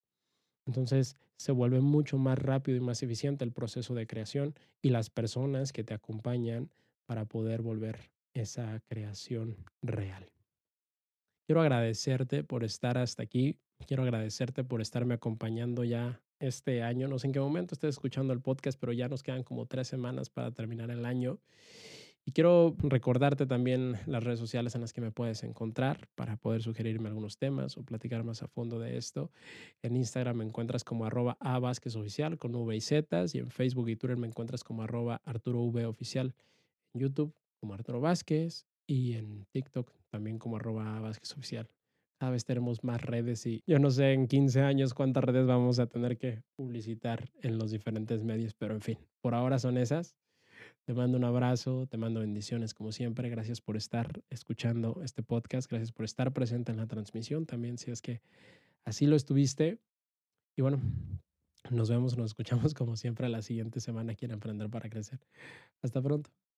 entonces 0.65 1.15
se 1.37 1.53
vuelve 1.53 1.83
mucho 1.83 2.17
más 2.17 2.39
rápido 2.39 2.79
y 2.79 2.81
más 2.81 3.03
eficiente 3.03 3.45
el 3.45 3.53
proceso 3.53 3.93
de 3.95 4.07
creación 4.07 4.55
y 4.81 4.89
las 4.89 5.11
personas 5.11 5.75
que 5.75 5.85
te 5.85 5.93
acompañan 5.93 6.71
para 7.05 7.27
poder 7.27 7.61
volver 7.61 8.11
esa 8.33 8.81
creación 8.89 9.59
real. 9.83 10.31
Quiero 11.51 11.63
agradecerte 11.63 12.45
por 12.45 12.63
estar 12.63 12.97
hasta 12.97 13.25
aquí. 13.25 13.59
Quiero 13.89 14.05
agradecerte 14.05 14.63
por 14.63 14.81
estarme 14.81 15.15
acompañando 15.15 15.83
ya 15.83 16.23
este 16.39 16.85
año. 16.85 17.09
No 17.09 17.19
sé 17.19 17.27
en 17.27 17.33
qué 17.33 17.41
momento 17.41 17.75
estés 17.75 17.91
escuchando 17.91 18.33
el 18.33 18.41
podcast, 18.41 18.79
pero 18.79 18.93
ya 18.93 19.09
nos 19.09 19.25
quedan 19.25 19.43
como 19.43 19.67
tres 19.67 19.89
semanas 19.89 20.31
para 20.31 20.53
terminar 20.53 20.93
el 20.93 21.05
año. 21.05 21.41
Y 22.25 22.31
quiero 22.31 22.77
recordarte 22.79 23.47
también 23.47 23.97
las 24.07 24.23
redes 24.23 24.39
sociales 24.39 24.77
en 24.77 24.83
las 24.83 24.93
que 24.93 25.01
me 25.01 25.11
puedes 25.11 25.43
encontrar 25.43 26.09
para 26.15 26.37
poder 26.37 26.63
sugerirme 26.63 27.09
algunos 27.09 27.37
temas 27.37 27.77
o 27.77 27.83
platicar 27.83 28.23
más 28.23 28.45
a 28.45 28.47
fondo 28.47 28.79
de 28.79 28.97
esto. 28.97 29.33
En 29.83 29.97
Instagram 29.97 30.37
me 30.37 30.45
encuentras 30.45 30.85
como 30.85 31.05
arroba 31.05 31.37
oficial 31.41 32.39
con 32.39 32.55
V 32.55 32.77
y 32.77 32.81
Z 32.81 33.25
y 33.35 33.39
en 33.39 33.51
Facebook 33.51 33.89
y 33.89 33.97
Twitter 33.97 34.17
me 34.17 34.29
encuentras 34.29 34.63
como 34.63 34.85
arroba 34.85 35.21
Arturo 35.25 35.63
V 35.63 35.85
oficial. 35.85 36.33
En 36.95 37.01
YouTube 37.01 37.35
como 37.59 37.75
Arturo 37.75 38.01
Vázquez 38.01 38.69
y 38.87 39.15
en 39.15 39.47
TikTok 39.51 40.00
también 40.11 40.39
como 40.39 40.57
arroba 40.57 41.01
Vázquez 41.01 41.33
oficial. 41.33 41.69
Cada 42.19 42.33
vez 42.33 42.45
tenemos 42.45 42.85
más 42.85 43.01
redes 43.01 43.47
y 43.47 43.63
yo 43.67 43.79
no 43.79 43.91
sé 43.91 44.13
en 44.13 44.27
15 44.27 44.61
años 44.61 44.93
cuántas 44.93 45.25
redes 45.25 45.47
vamos 45.47 45.79
a 45.79 45.87
tener 45.87 46.19
que 46.19 46.43
publicitar 46.55 47.31
en 47.41 47.57
los 47.57 47.71
diferentes 47.71 48.23
medios, 48.23 48.53
pero 48.53 48.75
en 48.75 48.83
fin, 48.83 48.99
por 49.23 49.35
ahora 49.35 49.59
son 49.59 49.79
esas. 49.79 50.17
Te 50.85 50.93
mando 50.93 51.17
un 51.17 51.25
abrazo, 51.25 51.87
te 51.87 51.97
mando 51.97 52.21
bendiciones 52.21 52.75
como 52.75 52.93
siempre. 52.93 53.31
Gracias 53.31 53.61
por 53.61 53.77
estar 53.77 54.23
escuchando 54.29 55.01
este 55.03 55.23
podcast. 55.23 55.71
Gracias 55.71 55.93
por 55.93 56.05
estar 56.05 56.33
presente 56.33 56.73
en 56.73 56.79
la 56.79 56.87
transmisión 56.87 57.47
también, 57.47 57.79
si 57.79 57.91
es 57.91 58.03
que 58.03 58.21
así 58.85 59.07
lo 59.07 59.17
estuviste. 59.17 59.79
Y 60.57 60.63
bueno, 60.63 60.81
nos 61.71 61.89
vemos, 61.89 62.17
nos 62.17 62.33
escuchamos 62.33 62.75
como 62.75 62.97
siempre 62.97 63.29
la 63.29 63.43
siguiente 63.43 63.81
semana 63.81 64.13
aquí 64.13 64.25
en 64.25 64.33
Emprender 64.33 64.69
para 64.69 64.91
Crecer. 64.91 65.21
Hasta 65.83 66.03
pronto. 66.03 66.31